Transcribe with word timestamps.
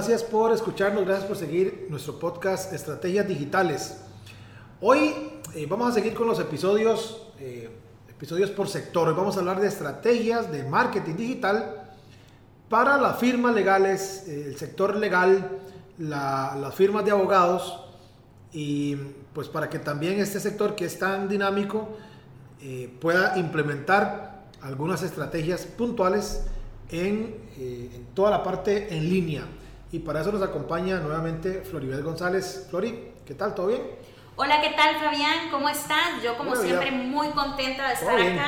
Gracias 0.00 0.24
por 0.24 0.50
escucharnos, 0.50 1.04
gracias 1.04 1.26
por 1.28 1.36
seguir 1.36 1.86
nuestro 1.90 2.18
podcast 2.18 2.72
Estrategias 2.72 3.28
Digitales. 3.28 3.98
Hoy 4.80 5.12
eh, 5.54 5.66
vamos 5.68 5.90
a 5.90 5.92
seguir 5.92 6.14
con 6.14 6.26
los 6.26 6.40
episodios, 6.40 7.26
eh, 7.38 7.68
episodios 8.08 8.48
por 8.48 8.66
sector. 8.66 9.08
Hoy 9.08 9.14
vamos 9.14 9.36
a 9.36 9.40
hablar 9.40 9.60
de 9.60 9.68
estrategias 9.68 10.50
de 10.50 10.64
marketing 10.64 11.16
digital 11.16 11.82
para 12.70 12.96
las 12.96 13.18
firmas 13.18 13.54
legales, 13.54 14.24
eh, 14.26 14.44
el 14.46 14.56
sector 14.56 14.96
legal, 14.96 15.58
la- 15.98 16.56
las 16.58 16.74
firmas 16.74 17.04
de 17.04 17.10
abogados 17.10 17.84
y 18.54 18.96
pues 19.34 19.48
para 19.48 19.68
que 19.68 19.78
también 19.80 20.18
este 20.18 20.40
sector 20.40 20.76
que 20.76 20.86
es 20.86 20.98
tan 20.98 21.28
dinámico 21.28 21.90
pueda 23.00 23.36
implementar 23.38 24.44
algunas 24.62 25.02
estrategias 25.02 25.66
puntuales 25.66 26.46
en, 26.90 27.36
en 27.58 28.06
toda 28.14 28.30
la 28.30 28.42
parte 28.42 28.96
en 28.96 29.06
línea. 29.10 29.44
Y 29.92 29.98
para 30.00 30.20
eso 30.20 30.30
nos 30.32 30.42
acompaña 30.42 30.98
nuevamente 31.00 31.62
Floribel 31.68 32.02
González. 32.02 32.66
Flori, 32.70 33.12
¿qué 33.26 33.34
tal? 33.34 33.54
¿Todo 33.54 33.68
bien? 33.68 33.82
Hola, 34.36 34.60
¿qué 34.60 34.70
tal 34.70 34.96
Fabián? 34.96 35.50
¿Cómo 35.50 35.68
estás? 35.68 36.22
Yo 36.22 36.36
como 36.38 36.54
siempre 36.56 36.90
bien. 36.90 37.10
muy 37.10 37.28
contenta 37.30 37.88
de 37.88 37.94
estar 37.94 38.18
acá, 38.18 38.46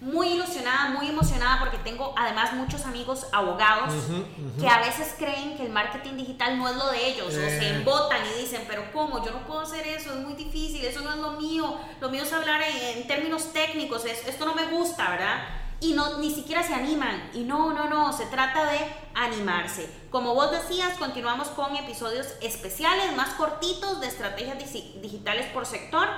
muy 0.00 0.28
ilusionada, 0.28 0.90
muy 0.90 1.08
emocionada 1.08 1.58
porque 1.58 1.78
tengo 1.78 2.14
además 2.16 2.52
muchos 2.54 2.86
amigos 2.86 3.26
abogados 3.32 3.92
Ujú, 3.92 4.14
ujú. 4.18 4.60
que 4.60 4.68
a 4.68 4.78
veces 4.78 5.14
creen 5.18 5.56
que 5.56 5.66
el 5.66 5.72
marketing 5.72 6.14
digital 6.16 6.56
no 6.56 6.68
es 6.68 6.76
lo 6.76 6.90
de 6.90 7.06
ellos 7.08 7.34
o 7.34 7.40
Eh. 7.40 7.58
se 7.58 7.68
embotan 7.76 8.18
y 8.34 8.40
dicen, 8.40 8.62
pero 8.68 8.84
¿cómo? 8.92 9.22
Yo 9.24 9.32
no 9.32 9.44
puedo 9.46 9.60
hacer 9.60 9.86
eso, 9.88 10.10
es 10.12 10.20
muy 10.20 10.34
difícil, 10.34 10.84
eso 10.84 11.00
no 11.02 11.10
es 11.10 11.16
lo 11.18 11.32
mío, 11.32 11.76
lo 12.00 12.08
mío 12.10 12.22
es 12.22 12.32
hablar 12.32 12.62
en, 12.62 12.98
en 13.00 13.06
términos 13.08 13.52
técnicos, 13.52 14.04
es- 14.06 14.26
esto 14.28 14.44
no 14.46 14.54
me 14.54 14.66
gusta, 14.66 15.10
¿verdad? 15.10 15.42
Y 15.80 15.92
no, 15.92 16.18
ni 16.18 16.30
siquiera 16.30 16.62
se 16.62 16.74
animan. 16.74 17.30
Y 17.34 17.40
no, 17.40 17.72
no, 17.72 17.88
no, 17.88 18.12
se 18.12 18.26
trata 18.26 18.64
de 18.72 18.78
animarse. 19.14 19.90
Como 20.10 20.34
vos 20.34 20.50
decías, 20.50 20.96
continuamos 20.98 21.48
con 21.48 21.76
episodios 21.76 22.28
especiales, 22.40 23.14
más 23.14 23.34
cortitos, 23.34 24.00
de 24.00 24.06
estrategias 24.06 24.56
digi- 24.58 25.00
digitales 25.00 25.46
por 25.52 25.66
sector. 25.66 26.08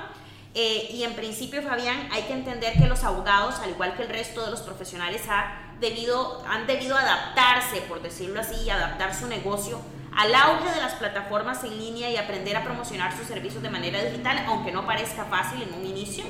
Eh, 0.55 0.89
y 0.93 1.03
en 1.03 1.15
principio, 1.15 1.63
Fabián, 1.63 2.09
hay 2.13 2.23
que 2.23 2.33
entender 2.33 2.75
que 2.75 2.87
los 2.87 3.03
abogados, 3.05 3.57
al 3.61 3.71
igual 3.71 3.97
que 3.97 4.03
el 4.05 4.09
resto 4.09 4.45
de 4.45 4.51
los 4.51 4.61
profesionales, 4.61 5.23
ha 5.29 5.75
debido, 5.81 6.43
han 6.49 6.67
debido 6.67 6.97
adaptarse, 6.97 7.81
por 7.83 8.01
decirlo 8.01 8.41
así, 8.41 8.55
y 8.65 8.71
adaptar 8.71 9.15
su 9.15 9.27
negocio 9.27 9.81
al 10.17 10.35
auge 10.35 10.71
de 10.75 10.81
las 10.81 10.95
plataformas 10.95 11.63
en 11.65 11.79
línea 11.79 12.11
y 12.11 12.17
aprender 12.17 12.57
a 12.57 12.65
promocionar 12.65 13.17
sus 13.17 13.27
servicios 13.27 13.63
de 13.63 13.71
manera 13.71 14.03
digital, 14.03 14.43
aunque 14.49 14.73
no 14.73 14.85
parezca 14.87 15.25
fácil 15.27 15.63
en 15.63 15.75
un 15.75 15.85
inicio. 15.87 16.25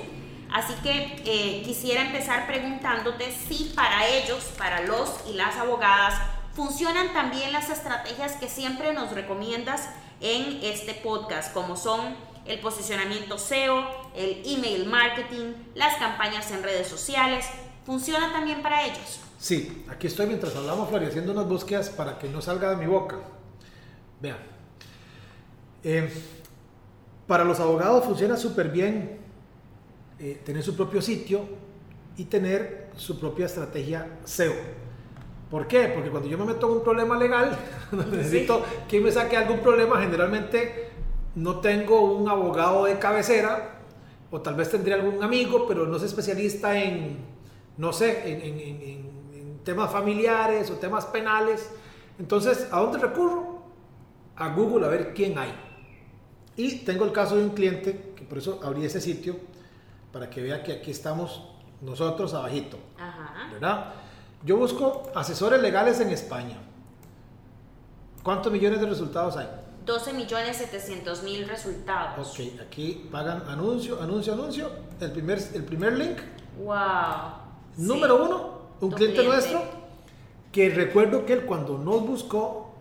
Así 0.52 0.74
que 0.82 1.22
eh, 1.24 1.62
quisiera 1.62 2.02
empezar 2.06 2.46
preguntándote 2.46 3.32
si 3.32 3.72
para 3.74 4.06
ellos, 4.06 4.44
para 4.56 4.82
los 4.82 5.10
y 5.28 5.34
las 5.34 5.56
abogadas, 5.56 6.14
funcionan 6.54 7.12
también 7.12 7.52
las 7.52 7.70
estrategias 7.70 8.32
que 8.32 8.48
siempre 8.48 8.92
nos 8.92 9.12
recomiendas 9.12 9.88
en 10.20 10.60
este 10.62 10.94
podcast, 10.94 11.52
como 11.52 11.76
son 11.76 12.16
el 12.46 12.58
posicionamiento 12.60 13.38
SEO, 13.38 13.86
el 14.16 14.42
email 14.44 14.86
marketing, 14.86 15.52
las 15.74 15.96
campañas 15.96 16.50
en 16.50 16.62
redes 16.62 16.88
sociales. 16.88 17.46
¿Funciona 17.84 18.32
también 18.32 18.62
para 18.62 18.84
ellos? 18.86 19.20
Sí, 19.38 19.84
aquí 19.88 20.08
estoy 20.08 20.26
mientras 20.26 20.56
hablamos, 20.56 20.88
Flori, 20.88 21.06
haciendo 21.06 21.32
unas 21.32 21.46
búsquedas 21.46 21.90
para 21.90 22.18
que 22.18 22.28
no 22.28 22.42
salga 22.42 22.70
de 22.70 22.76
mi 22.76 22.86
boca. 22.86 23.18
Vean. 24.20 24.38
Eh, 25.84 26.10
para 27.26 27.44
los 27.44 27.60
abogados 27.60 28.04
funciona 28.04 28.36
súper 28.36 28.70
bien 28.70 29.17
eh, 30.18 30.40
tener 30.44 30.62
su 30.62 30.74
propio 30.76 31.00
sitio 31.02 31.40
y 32.16 32.24
tener 32.24 32.90
su 32.96 33.18
propia 33.18 33.46
estrategia 33.46 34.18
SEO. 34.24 34.52
¿Por 35.50 35.66
qué? 35.66 35.90
Porque 35.94 36.10
cuando 36.10 36.28
yo 36.28 36.36
me 36.36 36.44
meto 36.44 36.66
en 36.66 36.78
un 36.78 36.84
problema 36.84 37.16
legal, 37.16 37.56
necesito 37.92 38.62
que 38.88 39.00
me 39.00 39.10
saque 39.10 39.36
algún 39.36 39.60
problema, 39.60 40.00
generalmente 40.00 40.88
no 41.36 41.60
tengo 41.60 42.00
un 42.16 42.28
abogado 42.28 42.84
de 42.84 42.98
cabecera, 42.98 43.80
o 44.30 44.40
tal 44.42 44.56
vez 44.56 44.70
tendría 44.70 44.96
algún 44.96 45.22
amigo, 45.22 45.66
pero 45.66 45.86
no 45.86 45.96
es 45.96 46.02
especialista 46.02 46.76
en, 46.78 47.16
no 47.78 47.92
sé, 47.94 48.30
en- 48.30 48.40
en- 48.42 48.60
en- 48.60 48.80
en 49.32 49.58
temas 49.64 49.90
familiares 49.90 50.70
o 50.70 50.74
temas 50.74 51.06
penales. 51.06 51.70
Entonces, 52.18 52.68
¿a 52.70 52.80
dónde 52.80 52.98
recurro? 52.98 53.62
A 54.36 54.48
Google 54.54 54.84
a 54.84 54.88
ver 54.90 55.14
quién 55.14 55.38
hay. 55.38 55.52
Y 56.56 56.80
tengo 56.80 57.04
el 57.04 57.12
caso 57.12 57.36
de 57.36 57.44
un 57.44 57.50
cliente, 57.50 58.12
que 58.16 58.24
por 58.24 58.38
eso 58.38 58.60
abrí 58.62 58.84
ese 58.84 59.00
sitio, 59.00 59.36
para 60.12 60.30
que 60.30 60.42
vea 60.42 60.62
que 60.62 60.72
aquí 60.72 60.90
estamos 60.90 61.42
nosotros 61.80 62.34
abajito. 62.34 62.78
Ajá. 62.98 63.50
¿verdad? 63.52 63.92
Yo 64.44 64.56
busco 64.56 65.10
asesores 65.14 65.60
legales 65.60 66.00
en 66.00 66.10
España. 66.10 66.56
¿Cuántos 68.22 68.52
millones 68.52 68.80
de 68.80 68.86
resultados 68.86 69.36
hay? 69.36 69.48
12 69.84 70.12
millones 70.12 70.56
700 70.58 71.22
mil 71.22 71.48
resultados. 71.48 72.28
Ok, 72.38 72.60
aquí 72.66 73.08
pagan 73.10 73.42
anuncio, 73.48 74.00
anuncio, 74.02 74.34
anuncio. 74.34 74.70
El 75.00 75.12
primer, 75.12 75.38
el 75.54 75.64
primer 75.64 75.94
link, 75.96 76.18
Wow. 76.58 76.76
número 77.78 78.16
Sí. 78.16 78.22
uno, 78.26 78.58
un 78.80 78.90
cliente, 78.90 79.16
cliente. 79.20 79.24
nuestro, 79.36 79.62
que 80.52 80.68
recuerdo 80.70 81.24
que 81.24 81.32
él 81.34 81.46
cuando 81.46 81.78
nos 81.78 82.06
buscó, 82.06 82.74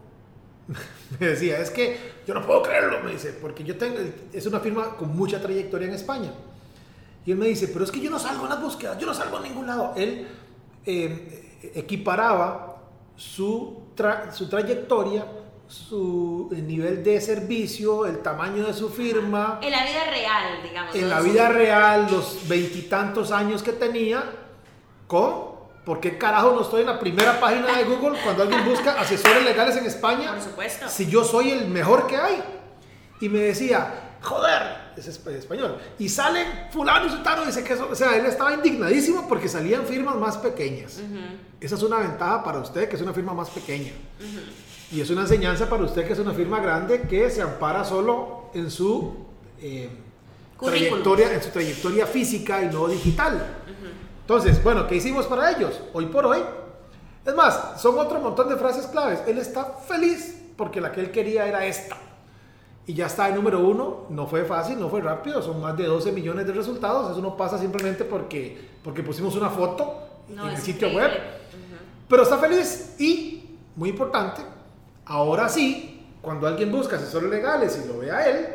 me 1.20 1.28
decía, 1.28 1.60
es 1.60 1.70
que 1.72 1.98
yo 2.28 2.34
no 2.34 2.46
puedo 2.46 2.62
creerlo, 2.64 3.00
me 3.04 3.12
dice, 3.14 3.32
porque 3.42 3.64
yo 3.64 3.78
tengo, 3.78 4.00
es 4.34 4.46
una 4.46 4.60
firma 4.60 4.96
con 4.98 5.16
mucha 5.16 5.42
trayectoria 5.42 5.88
en 5.88 5.94
España. 5.94 6.32
Y 7.28 7.32
él 7.34 7.38
me 7.38 7.46
dice, 7.48 7.68
pero 7.68 7.84
es 7.84 7.92
que 7.92 8.00
yo 8.00 8.10
no 8.10 8.18
salgo 8.18 8.46
en 8.46 8.50
las 8.52 8.62
búsquedas, 8.62 8.98
yo 8.98 9.06
no 9.06 9.14
salgo 9.14 9.36
a 9.38 9.42
ningún 9.42 9.68
lado. 9.68 9.94
Él 9.98 10.26
eh, 10.86 11.72
equiparaba 11.76 12.78
su, 13.18 13.82
tra- 13.98 14.32
su 14.32 14.48
trayectoria, 14.48 15.26
su 15.68 16.48
nivel 16.52 17.04
de 17.04 17.20
servicio, 17.20 18.06
el 18.06 18.20
tamaño 18.20 18.66
de 18.66 18.74
su 18.74 18.90
firma, 18.90 19.60
En 19.62 19.72
la 19.72 19.84
vida 19.86 20.04
real, 20.10 20.64
digamos. 20.64 20.96
en 20.96 21.10
la 21.10 21.20
vida 21.20 21.50
real, 21.50 22.08
los 22.10 22.48
veintitantos 22.48 23.32
años 23.34 23.62
que 23.62 23.74
tenía, 23.74 24.24
con 25.06 25.58
¿por 25.86 26.00
qué 26.00 26.18
carajo 26.18 26.52
no 26.52 26.62
estoy 26.62 26.82
en 26.82 26.88
la 26.88 26.98
primera 27.00 27.40
página 27.42 27.76
de 27.78 27.84
Google 27.84 28.18
cuando 28.24 28.44
alguien 28.44 28.64
busca 28.64 28.94
asesores 29.02 29.44
legales 29.44 29.76
en 29.76 29.86
España? 29.86 30.32
Por 30.34 30.42
supuesto. 30.42 30.88
Si 30.88 31.08
yo 31.08 31.26
soy 31.26 31.52
el 31.52 31.68
mejor 31.68 32.08
que 32.08 32.16
hay. 32.16 32.42
Y 33.20 33.28
me 33.28 33.40
decía, 33.40 34.16
joder, 34.22 34.87
es 35.02 35.08
esp- 35.24 35.32
español. 35.32 35.78
Y 36.00 36.10
salen 36.10 36.48
fulano 36.72 37.06
y 37.08 37.10
sutano, 37.10 37.46
dice 37.46 37.64
que 37.64 37.74
eso, 37.74 37.90
o 37.92 37.96
sea, 37.96 38.16
él 38.18 38.26
estaba 38.26 38.54
indignadísimo 38.54 39.28
porque 39.28 39.48
salían 39.48 39.86
firmas 39.86 40.16
más 40.16 40.38
pequeñas. 40.38 41.00
Esa 41.60 41.76
es 41.76 41.84
una 41.84 41.98
ventaja 41.98 42.44
para 42.44 42.60
usted, 42.60 42.88
que 42.90 42.96
es 42.96 43.02
una 43.02 43.14
firma 43.14 43.34
más 43.34 43.50
pequeña. 43.50 43.92
Y 44.92 45.02
es 45.02 45.10
una 45.10 45.22
enseñanza 45.22 45.70
para 45.70 45.84
usted, 45.84 46.06
que 46.08 46.14
es 46.14 46.20
una 46.20 46.34
firma 46.34 46.60
grande, 46.60 47.02
que 47.02 47.30
se 47.30 47.42
ampara 47.42 47.84
solo 47.84 48.50
en 48.54 48.72
su 48.72 49.16
eh, 49.60 49.90
trayectoria, 50.90 51.34
en 51.34 51.44
su 51.44 51.50
trayectoria 51.50 52.06
física 52.08 52.62
y 52.64 52.68
no 52.68 52.88
digital. 52.88 53.46
Entonces, 54.22 54.62
bueno, 54.64 54.88
¿qué 54.88 54.96
hicimos 54.96 55.26
para 55.26 55.52
ellos? 55.52 55.80
Hoy 55.94 56.06
por 56.08 56.26
hoy. 56.26 56.40
Es 57.26 57.36
más, 57.36 57.82
son 57.82 57.98
otro 58.00 58.20
montón 58.22 58.48
de 58.50 58.56
frases 58.56 58.88
claves. 58.88 59.20
Él 59.28 59.38
está 59.38 59.66
feliz 59.66 60.36
porque 60.56 60.80
la 60.80 60.92
que 60.92 61.02
él 61.02 61.12
quería 61.12 61.46
era 61.46 61.66
esta. 61.66 61.98
Y 62.88 62.94
ya 62.94 63.06
está 63.08 63.28
en 63.30 63.36
número 63.36 63.60
uno. 63.60 64.06
No 64.10 64.26
fue 64.28 64.44
fácil, 64.46 64.80
no 64.80 64.90
fue 64.90 65.02
rápido. 65.02 65.42
Son 65.42 65.62
más 65.62 65.78
de 65.78 65.84
12 65.86 66.12
millones 66.14 66.48
de 66.48 66.54
resultados. 66.54 67.12
Eso 67.12 67.22
no 67.22 67.36
pasa 67.38 67.60
simplemente 67.60 68.04
porque, 68.06 68.70
porque 68.84 69.04
pusimos 69.04 69.36
una 69.36 69.50
foto 69.50 70.08
No, 70.30 70.46
en 70.48 70.56
el 70.56 70.58
sitio 70.58 70.88
increíble. 70.88 71.14
web. 71.18 71.22
Pero 72.10 72.24
está 72.24 72.38
feliz 72.38 72.96
y, 73.00 73.58
muy 73.76 73.90
importante, 73.90 74.42
ahora 75.06 75.50
sí, 75.50 76.06
cuando 76.22 76.48
alguien 76.48 76.72
busca 76.72 76.96
asesores 76.96 77.30
legales 77.30 77.80
y 77.84 77.88
lo 77.90 78.00
ve 78.00 78.10
a 78.12 78.26
él, 78.30 78.46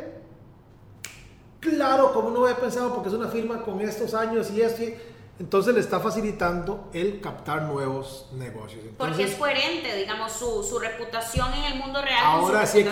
claro, 1.59 2.11
como 2.13 2.29
no 2.31 2.43
había 2.45 2.57
pensado, 2.57 2.93
porque 2.93 3.09
es 3.09 3.15
una 3.15 3.27
firma 3.27 3.61
con 3.61 3.79
estos 3.81 4.13
años 4.15 4.49
y 4.51 4.61
esto, 4.61 4.83
y- 4.83 4.95
entonces 5.43 5.73
le 5.73 5.81
está 5.81 5.99
facilitando 5.99 6.89
el 6.93 7.19
captar 7.19 7.63
nuevos 7.63 8.27
negocios. 8.31 8.81
Porque 8.97 9.23
es 9.23 9.35
coherente, 9.35 9.93
digamos, 9.93 10.31
su, 10.31 10.63
su 10.63 10.79
reputación 10.79 11.53
en 11.53 11.73
el 11.73 11.79
mundo 11.79 12.01
real 12.01 12.23
con 12.23 12.45
ahora 12.45 12.65
su 12.65 12.77
sí 12.77 12.85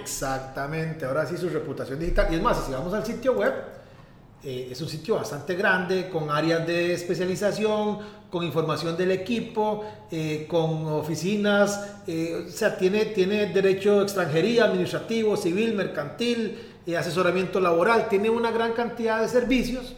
exactamente, 0.00 1.04
ahora 1.04 1.26
sí 1.26 1.36
su 1.36 1.48
reputación 1.48 1.98
digital. 1.98 2.28
Y 2.30 2.36
es 2.36 2.42
más, 2.42 2.64
si 2.64 2.70
vamos 2.70 2.94
al 2.94 3.04
sitio 3.04 3.32
web, 3.32 3.52
Eh, 4.42 4.68
es 4.72 4.80
un 4.80 4.88
sitio 4.88 5.16
bastante 5.16 5.54
grande, 5.54 6.08
con 6.08 6.30
áreas 6.30 6.66
de 6.66 6.94
especialización, 6.94 7.98
con 8.30 8.42
información 8.42 8.96
del 8.96 9.10
equipo, 9.10 9.84
eh, 10.10 10.46
con 10.48 10.86
oficinas, 10.86 11.68
eh, 12.06 12.46
o 12.48 12.50
sea, 12.50 12.78
tiene, 12.78 13.04
tiene 13.18 13.52
derecho 13.52 13.98
de 13.98 14.04
extranjería, 14.04 14.64
administrativo, 14.64 15.36
civil, 15.36 15.74
mercantil, 15.74 16.58
asesoramiento 16.98 17.60
laboral, 17.60 18.08
tiene 18.08 18.30
una 18.30 18.50
gran 18.50 18.72
cantidad 18.72 19.20
de 19.20 19.28
servicios 19.28 19.94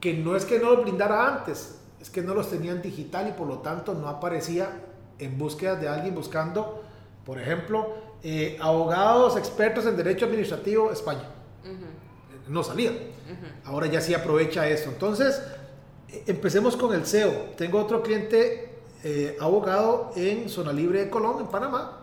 que 0.00 0.14
no 0.14 0.36
es 0.36 0.44
que 0.44 0.58
no 0.58 0.74
los 0.74 0.82
brindara 0.82 1.26
antes, 1.26 1.78
es 2.00 2.10
que 2.10 2.22
no 2.22 2.34
los 2.34 2.50
tenían 2.50 2.80
digital 2.82 3.28
y 3.28 3.32
por 3.32 3.46
lo 3.46 3.58
tanto 3.58 3.94
no 3.94 4.08
aparecía 4.08 4.70
en 5.18 5.36
búsqueda 5.36 5.76
de 5.76 5.88
alguien 5.88 6.14
buscando, 6.14 6.82
por 7.24 7.40
ejemplo, 7.40 7.94
abogados 8.60 9.36
expertos 9.36 9.86
en 9.86 9.96
derecho 9.96 10.26
administrativo 10.26 10.92
España. 10.92 11.28
No 12.48 12.62
salía. 12.62 12.92
Ahora 13.64 13.86
ya 13.86 14.00
sí 14.00 14.14
aprovecha 14.14 14.68
eso. 14.68 14.90
Entonces, 14.90 15.40
eh, 16.08 16.24
empecemos 16.26 16.76
con 16.76 16.94
el 16.94 17.04
SEO. 17.06 17.30
Tengo 17.56 17.80
otro 17.80 18.02
cliente 18.02 18.80
eh, 19.04 19.36
abogado 19.40 20.12
en 20.16 20.48
Zona 20.48 20.72
Libre 20.72 21.04
de 21.04 21.10
Colón, 21.10 21.40
en 21.40 21.46
Panamá. 21.48 21.98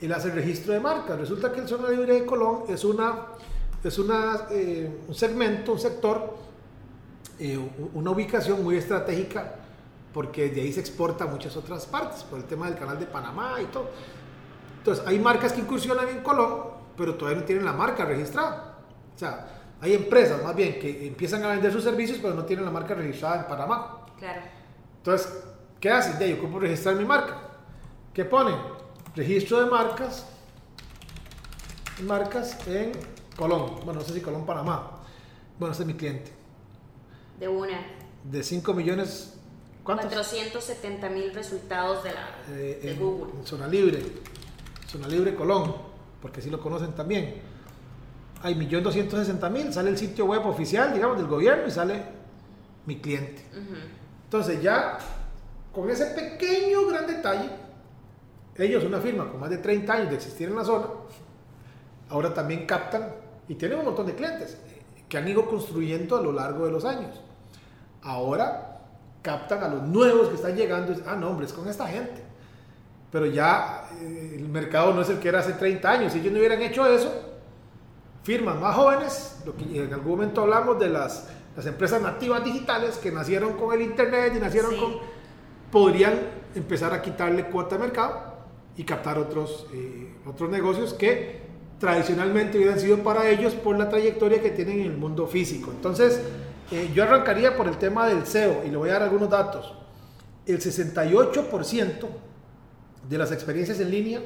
Él 0.00 0.12
hace 0.12 0.28
el 0.28 0.34
registro 0.34 0.72
de 0.72 0.80
marcas. 0.80 1.18
Resulta 1.18 1.52
que 1.52 1.60
el 1.60 1.68
Zona 1.68 1.88
Libre 1.88 2.20
de 2.20 2.26
Colón 2.26 2.64
es, 2.68 2.84
una, 2.84 3.26
es 3.82 3.98
una, 3.98 4.46
eh, 4.50 4.90
un 5.06 5.14
segmento, 5.14 5.72
un 5.72 5.78
sector, 5.78 6.36
una 7.94 8.10
ubicación 8.10 8.62
muy 8.62 8.76
estratégica 8.76 9.56
porque 10.14 10.48
de 10.48 10.60
ahí 10.60 10.72
se 10.72 10.80
exporta 10.80 11.24
a 11.24 11.26
muchas 11.26 11.56
otras 11.56 11.86
partes, 11.86 12.22
por 12.22 12.38
el 12.38 12.44
tema 12.44 12.66
del 12.66 12.78
canal 12.78 12.98
de 12.98 13.06
Panamá 13.06 13.56
y 13.60 13.64
todo. 13.66 13.90
Entonces, 14.78 15.04
hay 15.06 15.18
marcas 15.18 15.52
que 15.52 15.60
incursionan 15.60 16.08
en 16.08 16.22
Colón, 16.22 16.68
pero 16.96 17.16
todavía 17.16 17.40
no 17.40 17.46
tienen 17.46 17.64
la 17.64 17.72
marca 17.72 18.04
registrada. 18.04 18.76
O 19.14 19.18
sea, 19.18 19.48
hay 19.80 19.92
empresas 19.92 20.40
más 20.42 20.54
bien 20.54 20.78
que 20.78 21.08
empiezan 21.08 21.42
a 21.42 21.48
vender 21.48 21.72
sus 21.72 21.82
servicios, 21.82 22.18
pero 22.22 22.32
no 22.34 22.44
tienen 22.44 22.64
la 22.64 22.70
marca 22.70 22.94
registrada 22.94 23.40
en 23.40 23.48
Panamá. 23.48 24.06
Claro. 24.16 24.40
Entonces, 24.98 25.42
¿qué 25.80 25.90
hacen? 25.90 26.18
Ya, 26.20 26.26
yo 26.26 26.36
ocupo 26.36 26.60
registrar 26.60 26.94
mi 26.94 27.04
marca. 27.04 27.36
¿Qué 28.12 28.24
ponen? 28.24 28.54
Registro 29.16 29.64
de 29.64 29.70
marcas. 29.70 30.26
Marcas 32.06 32.56
en 32.68 32.92
Colón. 33.36 33.80
Bueno, 33.84 34.00
no 34.00 34.06
sé 34.06 34.14
si 34.14 34.20
Colón, 34.20 34.46
Panamá. 34.46 35.00
Bueno, 35.58 35.72
ese 35.72 35.82
es 35.82 35.86
mi 35.88 35.94
cliente. 35.94 36.43
De 37.38 37.48
una. 37.48 37.80
De 38.24 38.42
5 38.42 38.74
millones. 38.74 39.34
¿Cuántos? 39.82 40.06
470 40.06 41.10
mil 41.10 41.34
resultados 41.34 42.04
de, 42.04 42.12
la, 42.12 42.28
eh, 42.50 42.80
de 42.82 42.94
Google. 42.94 43.32
En 43.38 43.46
zona 43.46 43.68
libre. 43.68 44.02
Zona 44.86 45.08
libre 45.08 45.34
Colón. 45.34 45.74
Porque 46.22 46.40
así 46.40 46.48
lo 46.48 46.58
conocen 46.58 46.94
también 46.94 47.42
hay 48.44 48.54
1.260.000, 48.56 49.72
sale 49.72 49.88
el 49.88 49.96
sitio 49.96 50.26
web 50.26 50.46
oficial, 50.46 50.92
digamos, 50.92 51.16
del 51.16 51.26
gobierno 51.26 51.66
y 51.66 51.70
sale 51.70 52.02
mi 52.84 53.00
cliente. 53.00 53.42
Entonces 54.24 54.60
ya, 54.60 54.98
con 55.72 55.88
ese 55.88 56.04
pequeño 56.08 56.86
gran 56.86 57.06
detalle, 57.06 57.48
ellos, 58.56 58.84
una 58.84 59.00
firma 59.00 59.30
con 59.30 59.40
más 59.40 59.48
de 59.48 59.56
30 59.56 59.90
años 59.90 60.10
de 60.10 60.16
existir 60.16 60.48
en 60.48 60.56
la 60.56 60.64
zona, 60.64 60.88
ahora 62.10 62.34
también 62.34 62.66
captan 62.66 63.14
y 63.48 63.54
tienen 63.54 63.78
un 63.78 63.86
montón 63.86 64.04
de 64.04 64.14
clientes 64.14 64.58
que 65.08 65.16
han 65.16 65.26
ido 65.26 65.48
construyendo 65.48 66.18
a 66.18 66.20
lo 66.20 66.30
largo 66.30 66.66
de 66.66 66.72
los 66.72 66.84
años. 66.84 67.18
Ahora 68.04 68.80
captan 69.22 69.62
a 69.64 69.68
los 69.68 69.82
nuevos 69.82 70.28
que 70.28 70.34
están 70.34 70.54
llegando 70.54 70.92
y 70.92 70.96
dicen, 70.96 71.10
ah, 71.10 71.16
no, 71.16 71.30
hombre, 71.30 71.46
es 71.46 71.52
con 71.52 71.66
esta 71.66 71.88
gente. 71.88 72.22
Pero 73.10 73.26
ya 73.26 73.88
eh, 74.00 74.36
el 74.38 74.48
mercado 74.48 74.92
no 74.92 75.00
es 75.00 75.08
el 75.08 75.18
que 75.18 75.28
era 75.28 75.40
hace 75.40 75.54
30 75.54 75.90
años. 75.90 76.12
Si 76.12 76.18
ellos 76.18 76.32
no 76.32 76.38
hubieran 76.38 76.60
hecho 76.60 76.86
eso, 76.86 77.10
firmas 78.22 78.60
más 78.60 78.76
jóvenes, 78.76 79.38
lo 79.46 79.56
que 79.56 79.64
en 79.82 79.92
algún 79.92 80.12
momento 80.12 80.42
hablamos 80.42 80.78
de 80.78 80.90
las, 80.90 81.28
las 81.56 81.64
empresas 81.66 82.02
nativas 82.02 82.44
digitales 82.44 82.98
que 82.98 83.10
nacieron 83.10 83.54
con 83.54 83.72
el 83.72 83.82
Internet 83.82 84.34
y 84.36 84.40
nacieron 84.40 84.76
con, 84.76 84.96
podrían 85.70 86.14
empezar 86.54 86.92
a 86.92 87.00
quitarle 87.00 87.46
cuota 87.46 87.76
de 87.76 87.82
mercado 87.82 88.34
y 88.76 88.84
captar 88.84 89.18
otros, 89.18 89.66
eh, 89.72 90.14
otros 90.26 90.50
negocios 90.50 90.92
que 90.92 91.42
tradicionalmente 91.78 92.58
hubieran 92.58 92.78
sido 92.78 92.98
para 92.98 93.28
ellos 93.28 93.54
por 93.54 93.76
la 93.76 93.88
trayectoria 93.88 94.42
que 94.42 94.50
tienen 94.50 94.80
en 94.80 94.86
el 94.86 94.96
mundo 94.96 95.26
físico. 95.26 95.70
Entonces, 95.70 96.20
eh, 96.70 96.90
yo 96.94 97.02
arrancaría 97.02 97.56
por 97.56 97.68
el 97.68 97.76
tema 97.76 98.06
del 98.06 98.26
SEO 98.26 98.62
y 98.64 98.70
le 98.70 98.76
voy 98.76 98.90
a 98.90 98.94
dar 98.94 99.02
algunos 99.02 99.28
datos. 99.28 99.72
El 100.46 100.60
68% 100.60 102.08
de 103.08 103.18
las 103.18 103.32
experiencias 103.32 103.80
en 103.80 103.90
línea 103.90 104.20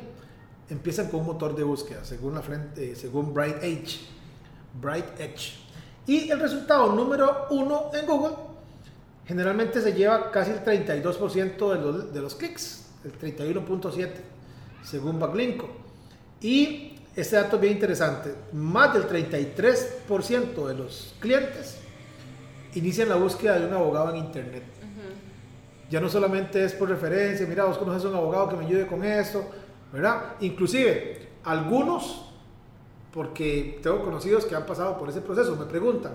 empiezan 0.70 1.08
con 1.08 1.20
un 1.20 1.26
motor 1.26 1.56
de 1.56 1.64
búsqueda, 1.64 2.05
según, 2.05 2.35
la 2.35 2.43
frente, 2.43 2.94
según 2.94 3.35
Bright 3.35 3.62
Edge. 3.62 4.00
Bright 4.81 5.19
Edge. 5.19 5.55
Y 6.06 6.31
el 6.31 6.40
resultado 6.40 6.93
número 6.93 7.46
uno 7.50 7.90
en 7.93 8.06
Google 8.06 8.37
generalmente 9.26 9.81
se 9.82 9.93
lleva 9.93 10.31
casi 10.31 10.52
el 10.52 10.64
32% 10.64 11.73
de 11.73 11.81
los, 11.81 12.14
de 12.14 12.20
los 12.20 12.35
clics, 12.35 12.87
el 13.05 13.19
31.7%, 13.19 14.11
según 14.82 15.19
Backlinko. 15.19 15.69
Y 16.40 16.99
este 17.14 17.37
dato 17.37 17.56
es 17.56 17.62
bien 17.62 17.75
interesante, 17.75 18.32
más 18.52 18.94
del 18.94 19.08
33% 19.08 20.67
de 20.67 20.75
los 20.75 21.14
clientes 21.20 21.79
inician 22.75 23.09
la 23.09 23.17
búsqueda 23.17 23.59
de 23.59 23.67
un 23.67 23.75
abogado 23.75 24.11
en 24.11 24.17
Internet. 24.17 24.65
Ya 25.91 26.00
no 26.00 26.09
solamente 26.09 26.65
es 26.65 26.75
por 26.75 26.88
referencia, 26.88 27.47
mira, 27.47 27.65
vos 27.65 27.79
conoces 27.79 28.05
a 28.05 28.09
un 28.09 28.17
abogado 28.17 28.49
que 28.49 28.56
me 28.56 28.67
ayude 28.67 28.87
con 28.87 29.03
esto, 29.05 29.44
¿verdad? 29.93 30.35
Inclusive, 30.41 31.29
algunos, 31.44 32.31
porque 33.12 33.81
tengo 33.82 34.05
conocidos 34.05 34.44
que 34.44 34.55
han 34.55 34.67
pasado 34.67 34.99
por 34.99 35.09
ese 35.09 35.23
proceso, 35.23 35.56
me 35.56 35.65
preguntan, 35.65 36.12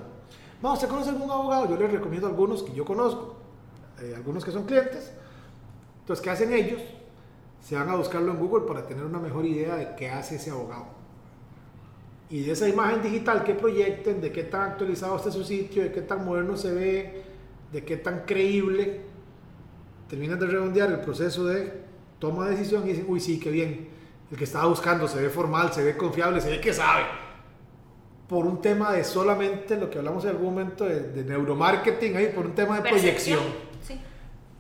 ¿vamos 0.62 0.78
¿usted 0.78 0.90
conoce 0.90 1.10
algún 1.10 1.30
abogado? 1.32 1.68
Yo 1.70 1.78
les 1.78 1.92
recomiendo 1.92 2.28
algunos 2.28 2.62
que 2.62 2.74
yo 2.74 2.86
conozco, 2.86 3.36
eh, 4.00 4.14
algunos 4.16 4.46
que 4.46 4.52
son 4.52 4.66
clientes. 4.66 5.12
Entonces, 6.02 6.24
¿qué 6.24 6.30
hacen 6.30 6.54
ellos? 6.54 6.82
Se 7.62 7.76
van 7.76 7.90
a 7.90 7.96
buscarlo 7.96 8.32
en 8.32 8.38
Google 8.38 8.68
para 8.68 8.86
tener 8.86 9.06
una 9.06 9.20
mejor 9.20 9.46
idea 9.46 9.76
de 9.76 9.96
qué 9.96 10.10
hace 10.10 10.36
ese 10.36 10.52
abogado. 10.52 11.03
Y 12.34 12.42
de 12.42 12.54
esa 12.54 12.68
imagen 12.68 13.04
digital 13.04 13.44
que 13.44 13.54
proyecten, 13.54 14.20
de 14.20 14.32
qué 14.32 14.42
tan 14.42 14.72
actualizado 14.72 15.18
está 15.18 15.30
su 15.30 15.44
sitio, 15.44 15.84
de 15.84 15.92
qué 15.92 16.02
tan 16.02 16.26
moderno 16.26 16.58
se 16.58 16.74
ve, 16.74 17.22
de 17.72 17.86
qué 17.86 17.96
tan 17.98 18.22
creíble, 18.26 19.02
terminan 20.10 20.40
de 20.40 20.48
redondear 20.48 20.90
el 20.90 21.00
proceso 21.02 21.46
de 21.46 21.72
toma 22.18 22.50
decisión 22.50 22.86
y 22.86 22.94
dicen, 22.94 23.06
uy, 23.08 23.20
sí, 23.20 23.40
qué 23.40 23.52
bien. 23.52 23.88
El 24.32 24.36
que 24.36 24.46
estaba 24.46 24.66
buscando 24.66 25.08
se 25.08 25.22
ve 25.22 25.30
formal, 25.30 25.72
se 25.74 25.84
ve 25.84 25.96
confiable, 25.96 26.42
se 26.42 26.50
ve 26.50 26.60
que 26.60 26.74
sabe. 26.74 27.04
Por 28.28 28.48
un 28.48 28.60
tema 28.64 28.94
de 28.94 29.04
solamente 29.04 29.78
lo 29.78 29.92
que 29.92 30.00
hablamos 30.00 30.24
en 30.24 30.32
algún 30.32 30.56
momento 30.56 30.86
de, 30.86 31.24
neuromarketing, 31.24 32.18
ahí, 32.18 32.32
por 32.36 32.48
un 32.48 32.56
tema 32.56 32.78
de 32.78 32.90
proyección. 32.90 33.42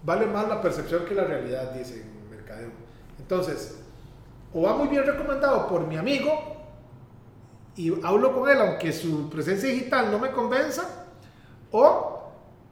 Vale 0.04 0.28
más 0.28 0.48
la 0.48 0.62
percepción 0.62 1.06
que 1.06 1.16
la 1.16 1.24
realidad, 1.24 1.72
dice 1.72 2.04
en 2.04 2.30
mercadeo. 2.30 2.70
Entonces, 3.18 3.80
o 4.54 4.62
va 4.62 4.78
muy 4.78 4.90
bien 4.90 5.04
recomendado 5.04 5.68
por 5.68 5.88
mi 5.88 5.98
amigo 5.98 6.63
y 7.76 7.94
hablo 8.04 8.34
con 8.34 8.50
él, 8.50 8.60
aunque 8.60 8.92
su 8.92 9.30
presencia 9.30 9.70
digital 9.70 10.12
no 10.12 10.20
me 10.20 10.32
convenza, 10.32 11.08
o 11.72 12.24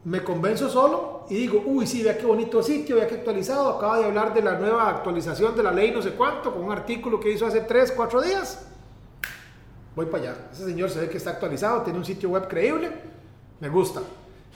me 0.03 0.23
convenzo 0.23 0.69
solo 0.69 1.25
y 1.29 1.35
digo, 1.35 1.63
uy, 1.65 1.85
sí, 1.85 2.03
vea 2.03 2.17
qué 2.17 2.25
bonito 2.25 2.61
sitio, 2.63 2.95
vea 2.95 3.07
qué 3.07 3.15
actualizado, 3.15 3.69
acaba 3.69 3.99
de 3.99 4.05
hablar 4.05 4.33
de 4.33 4.41
la 4.41 4.57
nueva 4.57 4.89
actualización 4.89 5.55
de 5.55 5.63
la 5.63 5.71
ley 5.71 5.91
no 5.91 6.01
sé 6.01 6.11
cuánto, 6.11 6.53
con 6.53 6.63
un 6.63 6.71
artículo 6.71 7.19
que 7.19 7.31
hizo 7.31 7.45
hace 7.45 7.61
3, 7.61 7.93
4 7.95 8.21
días. 8.21 8.67
Voy 9.95 10.05
para 10.05 10.23
allá. 10.23 10.35
Ese 10.51 10.65
señor 10.65 10.89
se 10.89 11.01
ve 11.01 11.09
que 11.09 11.17
está 11.17 11.31
actualizado, 11.31 11.81
tiene 11.81 11.99
un 11.99 12.05
sitio 12.05 12.29
web 12.29 12.47
creíble, 12.47 12.91
me 13.59 13.69
gusta. 13.69 14.01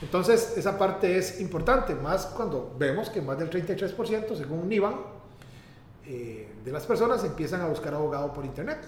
Entonces, 0.02 0.58
esa 0.58 0.78
parte 0.78 1.18
es 1.18 1.40
importante, 1.40 1.96
más 1.96 2.25
cuando 2.28 2.75
vemos 2.78 3.10
que 3.10 3.22
más 3.22 3.38
del 3.38 3.50
33%, 3.50 4.36
según 4.36 4.68
Nivan, 4.68 4.96
eh, 6.06 6.54
de 6.64 6.72
las 6.72 6.86
personas 6.86 7.24
empiezan 7.24 7.62
a 7.62 7.68
buscar 7.68 7.94
abogado 7.94 8.34
por 8.34 8.46
internet. 8.46 8.80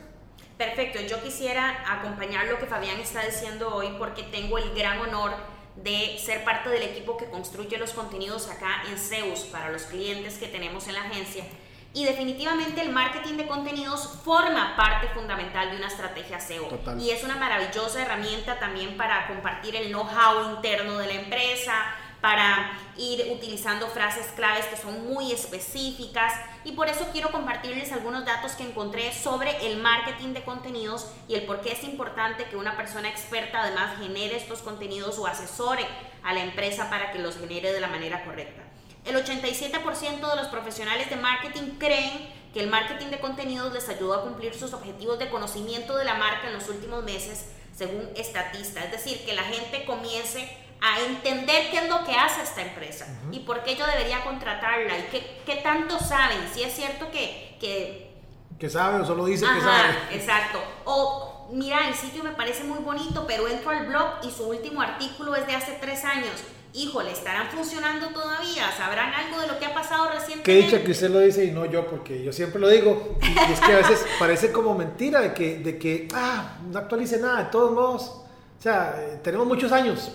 Perfecto, 0.57 0.99
yo 1.01 1.21
quisiera 1.21 1.83
acompañar 1.87 2.47
lo 2.47 2.57
que 2.57 2.65
Fabián 2.65 2.99
está 2.99 3.23
diciendo 3.23 3.75
hoy 3.75 3.95
porque 3.99 4.23
tengo 4.23 4.57
el 4.57 4.73
gran 4.73 4.99
honor 4.99 5.35
de 5.75 6.17
ser 6.17 6.43
parte 6.43 6.69
del 6.69 6.81
equipo 6.81 7.15
que 7.15 7.29
construye 7.29 7.77
los 7.77 7.93
contenidos 7.93 8.49
acá 8.49 8.83
en 8.89 8.97
Zeus 8.97 9.41
para 9.41 9.69
los 9.69 9.83
clientes 9.83 10.39
que 10.39 10.47
tenemos 10.47 10.87
en 10.87 10.95
la 10.95 11.01
agencia. 11.03 11.43
Y 11.93 12.05
definitivamente 12.05 12.81
el 12.81 12.89
marketing 12.89 13.37
de 13.37 13.47
contenidos 13.47 14.19
forma 14.23 14.75
parte 14.75 15.07
fundamental 15.09 15.71
de 15.71 15.77
una 15.77 15.87
estrategia 15.87 16.39
SEO. 16.39 16.67
Y 16.99 17.11
es 17.11 17.23
una 17.23 17.37
maravillosa 17.37 18.01
herramienta 18.01 18.59
también 18.59 18.97
para 18.97 19.27
compartir 19.27 19.75
el 19.75 19.89
know-how 19.89 20.55
interno 20.55 20.97
de 20.97 21.07
la 21.07 21.13
empresa, 21.13 21.73
para 22.21 22.71
ir 22.97 23.31
utilizando 23.31 23.87
frases 23.87 24.25
claves 24.35 24.65
que 24.65 24.77
son 24.77 25.07
muy 25.07 25.31
específicas 25.31 26.33
y 26.63 26.71
por 26.71 26.89
eso 26.89 27.07
quiero 27.11 27.31
compartirles 27.31 27.91
algunos 27.91 28.25
datos 28.25 28.53
que 28.53 28.63
encontré 28.63 29.13
sobre 29.13 29.67
el 29.67 29.77
marketing 29.77 30.33
de 30.33 30.43
contenidos 30.43 31.07
y 31.27 31.35
el 31.35 31.43
por 31.43 31.61
qué 31.61 31.73
es 31.73 31.83
importante 31.83 32.45
que 32.45 32.57
una 32.57 32.75
persona 32.75 33.09
experta 33.09 33.61
además 33.61 33.97
genere 33.99 34.35
estos 34.35 34.59
contenidos 34.59 35.19
o 35.19 35.27
asesore 35.27 35.85
a 36.23 36.33
la 36.33 36.41
empresa 36.41 36.89
para 36.89 37.11
que 37.11 37.19
los 37.19 37.37
genere 37.37 37.71
de 37.71 37.79
la 37.79 37.87
manera 37.87 38.25
correcta. 38.25 38.63
El 39.05 39.15
87% 39.15 40.29
de 40.29 40.35
los 40.35 40.47
profesionales 40.47 41.09
de 41.09 41.15
marketing 41.15 41.77
creen 41.77 42.29
que 42.53 42.59
el 42.59 42.69
marketing 42.69 43.07
de 43.07 43.19
contenidos 43.19 43.73
les 43.73 43.87
ayuda 43.87 44.17
a 44.17 44.21
cumplir 44.21 44.53
sus 44.53 44.73
objetivos 44.73 45.19
de 45.19 45.29
conocimiento 45.29 45.95
de 45.95 46.03
la 46.03 46.15
marca 46.15 46.47
en 46.47 46.53
los 46.53 46.67
últimos 46.67 47.03
meses 47.03 47.51
según 47.77 48.09
Estatista. 48.15 48.83
Es 48.83 48.91
decir, 48.91 49.23
que 49.23 49.33
la 49.33 49.43
gente 49.43 49.85
comience 49.85 50.49
a 50.81 51.01
entender 51.01 51.69
qué 51.71 51.77
es 51.79 51.89
lo 51.89 52.03
que 52.03 52.13
hace 52.13 52.41
esta 52.41 52.61
empresa 52.61 53.07
y 53.31 53.39
por 53.39 53.63
qué 53.63 53.75
yo 53.75 53.85
debería 53.85 54.23
contratarla 54.23 54.97
y 54.97 55.03
qué, 55.11 55.41
qué 55.45 55.55
tanto 55.57 55.99
saben. 55.99 56.39
Si 56.53 56.63
es 56.63 56.73
cierto 56.73 57.09
que... 57.11 57.57
Que, 57.59 58.11
que 58.59 58.69
sabe 58.69 59.01
o 59.01 59.05
solo 59.05 59.25
dice 59.25 59.45
que 59.45 59.61
sabe. 59.61 59.95
Exacto. 60.11 60.59
O 60.85 61.49
mira, 61.53 61.87
el 61.87 61.95
sitio 61.95 62.23
me 62.23 62.31
parece 62.31 62.63
muy 62.63 62.79
bonito, 62.79 63.25
pero 63.27 63.47
entro 63.47 63.71
al 63.71 63.87
blog 63.87 64.19
y 64.23 64.31
su 64.31 64.47
último 64.47 64.81
artículo 64.81 65.35
es 65.35 65.45
de 65.47 65.55
hace 65.55 65.73
tres 65.73 66.03
años 66.05 66.43
híjole, 66.77 67.11
¿estarán 67.11 67.47
funcionando 67.47 68.09
todavía? 68.09 68.71
¿Sabrán 68.77 69.13
algo 69.13 69.41
de 69.41 69.47
lo 69.47 69.57
que 69.57 69.65
ha 69.65 69.73
pasado 69.73 70.09
recientemente? 70.11 70.43
Qué 70.43 70.57
dicha 70.57 70.83
que 70.83 70.91
usted 70.91 71.09
lo 71.09 71.19
dice 71.19 71.45
y 71.45 71.51
no 71.51 71.65
yo, 71.65 71.87
porque 71.87 72.23
yo 72.23 72.31
siempre 72.31 72.59
lo 72.59 72.69
digo. 72.69 73.17
Y 73.21 73.51
es 73.51 73.59
que 73.59 73.73
a 73.73 73.77
veces 73.77 74.05
parece 74.19 74.51
como 74.51 74.75
mentira 74.75 75.21
de 75.21 75.33
que, 75.33 75.57
de 75.59 75.77
que, 75.77 76.07
ah, 76.13 76.57
no 76.69 76.77
actualice 76.77 77.19
nada, 77.19 77.45
de 77.45 77.49
todos 77.49 77.71
modos. 77.71 78.03
O 78.03 78.61
sea, 78.61 78.95
eh, 78.99 79.19
tenemos 79.23 79.47
muchos 79.47 79.71
años. 79.71 80.11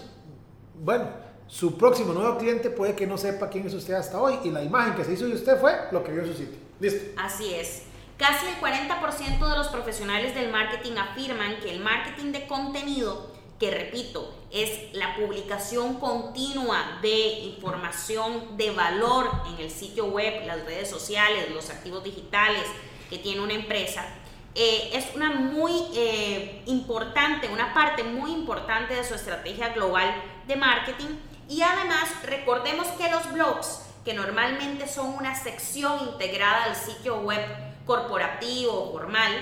Bueno, 0.83 1.07
su 1.47 1.79
próximo 1.79 2.13
nuevo 2.13 2.37
cliente 2.39 2.69
puede 2.69 2.97
que 2.97 3.07
no 3.07 3.17
sepa 3.17 3.49
quién 3.49 3.65
es 3.69 3.73
usted 3.73 3.95
hasta 3.95 4.21
hoy 4.21 4.41
y 4.43 4.51
la 4.51 4.65
imagen 4.65 4.95
que 4.97 5.05
se 5.05 5.13
hizo 5.13 5.27
de 5.27 5.35
usted 5.35 5.61
fue 5.61 5.73
lo 5.93 6.03
que 6.03 6.11
vio 6.11 6.23
en 6.23 6.29
su 6.29 6.35
sitio. 6.35 6.59
Listo. 6.81 7.21
Así 7.23 7.55
es. 7.55 7.85
Casi 8.17 8.47
el 8.47 8.57
40% 8.57 9.49
de 9.49 9.57
los 9.57 9.69
profesionales 9.69 10.35
del 10.35 10.51
marketing 10.51 10.97
afirman 10.97 11.61
que 11.61 11.71
el 11.71 11.79
marketing 11.79 12.33
de 12.33 12.49
contenido 12.49 13.31
que 13.61 13.71
repito, 13.71 14.35
es 14.51 14.93
la 14.93 15.15
publicación 15.15 16.01
continua 16.01 16.99
de 17.01 17.29
información 17.45 18.57
de 18.57 18.73
valor 18.73 19.31
en 19.47 19.65
el 19.65 19.71
sitio 19.71 20.07
web, 20.07 20.45
las 20.47 20.65
redes 20.65 20.91
sociales, 20.91 21.49
los 21.55 21.71
activos 21.71 22.03
digitales 22.03 22.65
que 23.09 23.19
tiene 23.19 23.41
una 23.41 23.53
empresa, 23.53 24.05
eh, 24.57 24.91
es 24.93 25.15
una 25.15 25.31
muy 25.31 25.73
eh, 25.95 26.63
importante, 26.67 27.49
una 27.53 27.73
parte 27.73 28.03
muy 28.03 28.33
importante 28.33 28.95
de 28.95 29.05
su 29.05 29.15
estrategia 29.15 29.69
global 29.69 30.13
de 30.47 30.57
marketing. 30.57 31.19
Y 31.49 31.63
además, 31.63 32.09
recordemos 32.25 32.87
que 32.89 33.11
los 33.11 33.33
blogs, 33.33 33.83
que 34.05 34.15
normalmente 34.15 34.89
son 34.89 35.15
una 35.15 35.35
sección 35.35 36.09
integrada 36.09 36.67
del 36.67 36.77
sitio 36.77 37.21
web 37.21 37.41
corporativo 37.87 38.73
o 38.73 38.93
formal, 38.93 39.33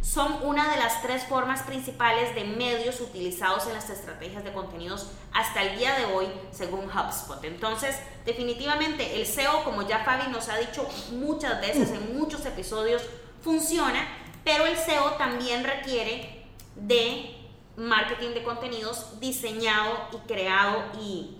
son 0.00 0.38
una 0.42 0.70
de 0.70 0.78
las 0.78 1.02
tres 1.02 1.24
formas 1.24 1.62
principales 1.62 2.34
de 2.34 2.44
medios 2.44 3.00
utilizados 3.00 3.66
en 3.66 3.74
las 3.74 3.90
estrategias 3.90 4.42
de 4.42 4.52
contenidos 4.52 5.10
hasta 5.32 5.62
el 5.62 5.78
día 5.78 5.98
de 5.98 6.06
hoy, 6.06 6.26
según 6.50 6.88
HubSpot. 6.88 7.44
Entonces, 7.44 7.96
definitivamente 8.24 9.16
el 9.16 9.26
SEO, 9.26 9.64
como 9.64 9.82
ya 9.86 10.04
Fabi 10.04 10.30
nos 10.30 10.48
ha 10.48 10.56
dicho 10.56 10.88
muchas 11.12 11.60
veces 11.60 11.90
en 11.90 12.16
muchos 12.16 12.46
episodios, 12.46 13.02
funciona, 13.42 14.08
pero 14.44 14.66
el 14.66 14.76
SEO 14.76 15.12
también 15.12 15.64
requiere 15.64 16.46
de 16.74 17.37
marketing 17.78 18.34
de 18.34 18.42
contenidos 18.42 19.20
diseñado 19.20 19.94
y 20.12 20.16
creado 20.28 20.82
y 21.00 21.36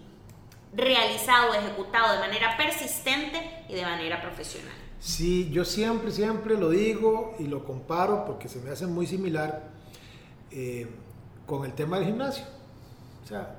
realizado, 0.75 1.53
ejecutado 1.55 2.15
de 2.15 2.21
manera 2.21 2.57
persistente 2.57 3.65
y 3.69 3.75
de 3.75 3.83
manera 3.83 4.23
profesional. 4.23 4.75
Sí, 5.01 5.51
yo 5.51 5.65
siempre, 5.65 6.11
siempre 6.11 6.57
lo 6.57 6.71
digo 6.71 7.35
y 7.39 7.45
lo 7.45 7.65
comparo 7.65 8.25
porque 8.25 8.49
se 8.49 8.61
me 8.61 8.71
hace 8.71 8.87
muy 8.87 9.07
similar 9.07 9.71
eh, 10.51 10.89
con 11.47 11.65
el 11.65 11.73
tema 11.73 11.99
del 11.99 12.07
gimnasio. 12.07 12.45
O 13.25 13.27
sea, 13.27 13.57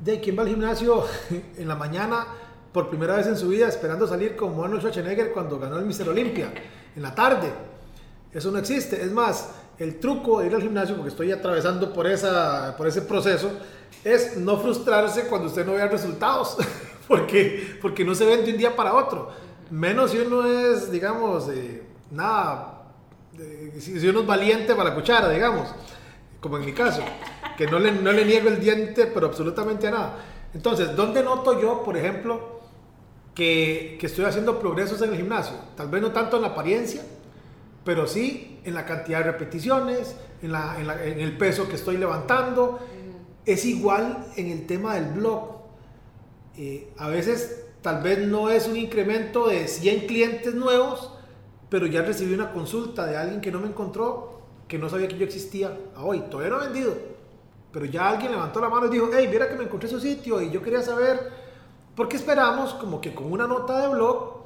de 0.00 0.20
quién 0.20 0.36
va 0.36 0.42
al 0.42 0.48
gimnasio 0.48 1.04
en 1.56 1.68
la 1.68 1.76
mañana 1.76 2.26
por 2.72 2.88
primera 2.88 3.16
vez 3.16 3.26
en 3.26 3.36
su 3.36 3.48
vida 3.48 3.68
esperando 3.68 4.06
salir 4.06 4.34
como 4.34 4.64
Arnold 4.64 4.80
Schwarzenegger 4.80 5.32
cuando 5.32 5.58
ganó 5.58 5.78
el 5.78 5.84
Mister 5.84 6.08
Olympia, 6.08 6.52
en 6.96 7.02
la 7.02 7.14
tarde. 7.14 7.52
Eso 8.32 8.50
no 8.50 8.58
existe. 8.58 9.02
Es 9.02 9.12
más, 9.12 9.50
el 9.78 9.98
truco 9.98 10.40
de 10.40 10.46
ir 10.46 10.54
al 10.54 10.62
gimnasio, 10.62 10.94
porque 10.96 11.10
estoy 11.10 11.32
atravesando 11.32 11.92
por, 11.92 12.06
esa, 12.06 12.74
por 12.76 12.86
ese 12.86 13.02
proceso, 13.02 13.50
es 14.04 14.36
no 14.36 14.58
frustrarse 14.58 15.26
cuando 15.26 15.48
usted 15.48 15.66
no 15.66 15.72
vea 15.72 15.88
resultados, 15.88 16.56
porque, 17.08 17.78
porque 17.80 18.04
no 18.04 18.14
se 18.14 18.24
ven 18.24 18.44
de 18.44 18.52
un 18.52 18.58
día 18.58 18.76
para 18.76 18.94
otro. 18.94 19.30
Menos 19.70 20.10
si 20.10 20.18
uno 20.18 20.46
es, 20.46 20.90
digamos, 20.90 21.48
nada, 22.10 22.82
si 23.78 24.06
uno 24.08 24.20
es 24.20 24.26
valiente 24.26 24.74
para 24.74 24.90
la 24.90 24.94
cuchara, 24.94 25.30
digamos, 25.30 25.68
como 26.40 26.58
en 26.58 26.66
mi 26.66 26.72
caso, 26.72 27.02
que 27.56 27.66
no 27.66 27.78
le, 27.78 27.92
no 27.92 28.12
le 28.12 28.24
niego 28.24 28.48
el 28.48 28.60
diente, 28.60 29.06
pero 29.06 29.26
absolutamente 29.26 29.88
a 29.88 29.90
nada. 29.90 30.18
Entonces, 30.54 30.94
¿dónde 30.94 31.22
noto 31.22 31.60
yo, 31.60 31.82
por 31.82 31.96
ejemplo, 31.96 32.60
que, 33.34 33.96
que 33.98 34.06
estoy 34.06 34.26
haciendo 34.26 34.58
progresos 34.58 35.00
en 35.00 35.10
el 35.10 35.16
gimnasio? 35.16 35.56
Tal 35.76 35.88
vez 35.88 36.02
no 36.02 36.12
tanto 36.12 36.36
en 36.36 36.42
la 36.42 36.48
apariencia, 36.48 37.02
pero 37.84 38.06
sí 38.06 38.60
en 38.64 38.74
la 38.74 38.84
cantidad 38.86 39.18
de 39.18 39.32
repeticiones, 39.32 40.16
en, 40.42 40.52
la, 40.52 40.78
en, 40.78 40.86
la, 40.86 41.04
en, 41.04 41.20
el 41.20 41.36
peso 41.36 41.68
que 41.68 41.76
estoy 41.76 41.96
levantando. 41.96 42.80
Es 43.44 43.64
igual 43.64 44.26
en 44.36 44.50
el 44.50 44.66
tema 44.66 44.94
del 44.94 45.12
blog. 45.12 45.62
Eh, 46.56 46.92
a 46.96 47.08
veces 47.08 47.62
Tal 47.82 48.00
vez 48.00 48.20
no 48.20 48.48
es 48.48 48.68
un 48.68 48.76
incremento 48.76 49.48
de 49.48 49.66
100 49.66 50.06
clientes 50.06 50.54
nuevos, 50.54 51.10
pero 51.68 51.86
ya 51.86 52.02
recibí 52.02 52.32
una 52.32 52.52
consulta 52.52 53.06
de 53.06 53.16
alguien 53.16 53.40
que 53.40 53.50
no 53.50 53.58
me 53.58 53.66
encontró, 53.66 54.40
que 54.68 54.78
no 54.78 54.88
sabía 54.88 55.08
que 55.08 55.18
yo 55.18 55.24
existía 55.24 55.76
hoy. 55.96 56.20
Todavía 56.30 56.56
no 56.56 56.62
he 56.62 56.66
vendido, 56.66 56.94
pero 57.72 57.84
ya 57.84 58.08
alguien 58.08 58.30
levantó 58.30 58.60
la 58.60 58.68
mano 58.68 58.86
y 58.86 58.90
dijo, 58.90 59.10
hey, 59.12 59.28
mira 59.28 59.48
que 59.48 59.56
me 59.56 59.64
encontré 59.64 59.88
su 59.88 59.98
sitio 59.98 60.40
y 60.40 60.52
yo 60.52 60.62
quería 60.62 60.80
saber, 60.80 61.32
porque 61.96 62.16
esperamos 62.16 62.72
como 62.74 63.00
que 63.00 63.12
con 63.12 63.32
una 63.32 63.48
nota 63.48 63.80
de 63.80 63.88
blog 63.94 64.42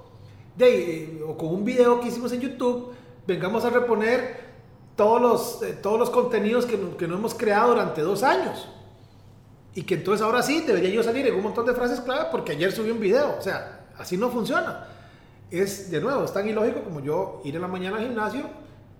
de, 0.57 1.02
eh, 1.02 1.23
o 1.26 1.37
con 1.37 1.50
un 1.50 1.62
video 1.62 2.00
que 2.00 2.09
hicimos 2.09 2.33
en 2.33 2.40
YouTube, 2.40 2.95
vengamos 3.26 3.64
a 3.64 3.71
reponer 3.71 4.47
todos 4.97 5.21
los, 5.21 5.62
eh, 5.62 5.78
todos 5.83 5.99
los 5.99 6.11
contenidos 6.11 6.66
que, 6.66 6.78
que 6.97 7.06
no 7.06 7.16
hemos 7.16 7.35
creado 7.35 7.71
durante 7.71 8.00
dos 8.02 8.23
años. 8.23 8.68
Y 9.75 9.83
que 9.83 9.95
entonces 9.97 10.25
ahora 10.25 10.42
sí 10.42 10.62
debería 10.62 10.88
yo 10.90 11.02
salir 11.02 11.26
en 11.26 11.35
un 11.35 11.42
montón 11.42 11.66
de 11.66 11.75
frases 11.75 12.00
clave 12.00 12.28
porque 12.30 12.52
ayer 12.52 12.73
subí 12.73 12.90
un 12.90 12.99
video. 12.99 13.37
O 13.38 13.42
sea, 13.42 13.87
así 13.99 14.16
no 14.16 14.30
funciona. 14.30 14.87
Es, 15.50 15.90
de 15.90 16.00
nuevo, 16.00 16.25
es 16.25 16.33
tan 16.33 16.49
ilógico 16.49 16.83
como 16.83 17.00
yo 17.00 17.42
ir 17.45 17.54
en 17.54 17.62
la 17.62 17.68
mañana 17.68 17.99
al 17.99 18.04
gimnasio 18.04 18.45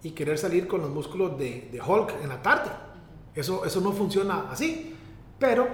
y 0.03 0.11
querer 0.11 0.37
salir 0.37 0.69
con 0.69 0.83
los 0.83 0.91
músculos 0.91 1.39
de, 1.39 1.71
de 1.73 1.81
Hulk 1.81 2.23
en 2.23 2.29
la 2.29 2.43
tarde. 2.43 2.71
Eso, 3.35 3.65
eso 3.65 3.81
no 3.81 3.93
funciona 3.93 4.51
así. 4.51 4.95
Pero 5.39 5.67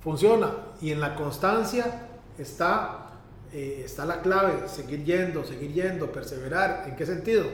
funciona. 0.00 0.50
Y 0.80 0.92
en 0.92 1.00
la 1.00 1.14
constancia 1.14 2.08
está, 2.38 3.11
eh, 3.52 3.82
está 3.84 4.04
la 4.04 4.20
clave. 4.20 4.68
Seguir 4.68 5.04
yendo, 5.04 5.44
seguir 5.44 5.72
yendo, 5.72 6.10
perseverar. 6.10 6.84
¿En 6.88 6.96
qué 6.96 7.06
sentido? 7.06 7.44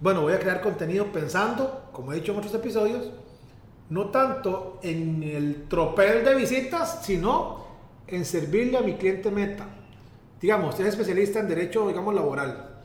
Bueno, 0.00 0.22
voy 0.22 0.34
a 0.34 0.38
crear 0.38 0.60
contenido 0.60 1.10
pensando, 1.12 1.88
como 1.92 2.12
he 2.12 2.16
dicho 2.16 2.32
en 2.32 2.38
otros 2.38 2.54
episodios, 2.54 3.10
no 3.88 4.10
tanto 4.10 4.78
en 4.82 5.22
el 5.22 5.68
tropel 5.68 6.24
de 6.24 6.34
visitas, 6.34 7.00
sino 7.02 7.64
en 8.06 8.24
servirle 8.24 8.78
a 8.78 8.82
mi 8.82 8.94
cliente 8.94 9.30
meta. 9.30 9.66
Digamos, 10.40 10.70
usted 10.70 10.84
es 10.86 10.90
especialista 10.90 11.40
en 11.40 11.48
derecho, 11.48 11.88
digamos, 11.88 12.14
laboral 12.14 12.76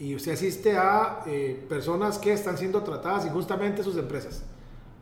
y 0.00 0.14
usted 0.14 0.32
asiste 0.32 0.76
a 0.76 1.24
eh, 1.26 1.64
personas 1.68 2.18
que 2.18 2.32
están 2.32 2.56
siendo 2.56 2.82
tratadas 2.82 3.26
injustamente 3.26 3.78
en 3.78 3.84
sus 3.84 3.96
empresas. 3.96 4.42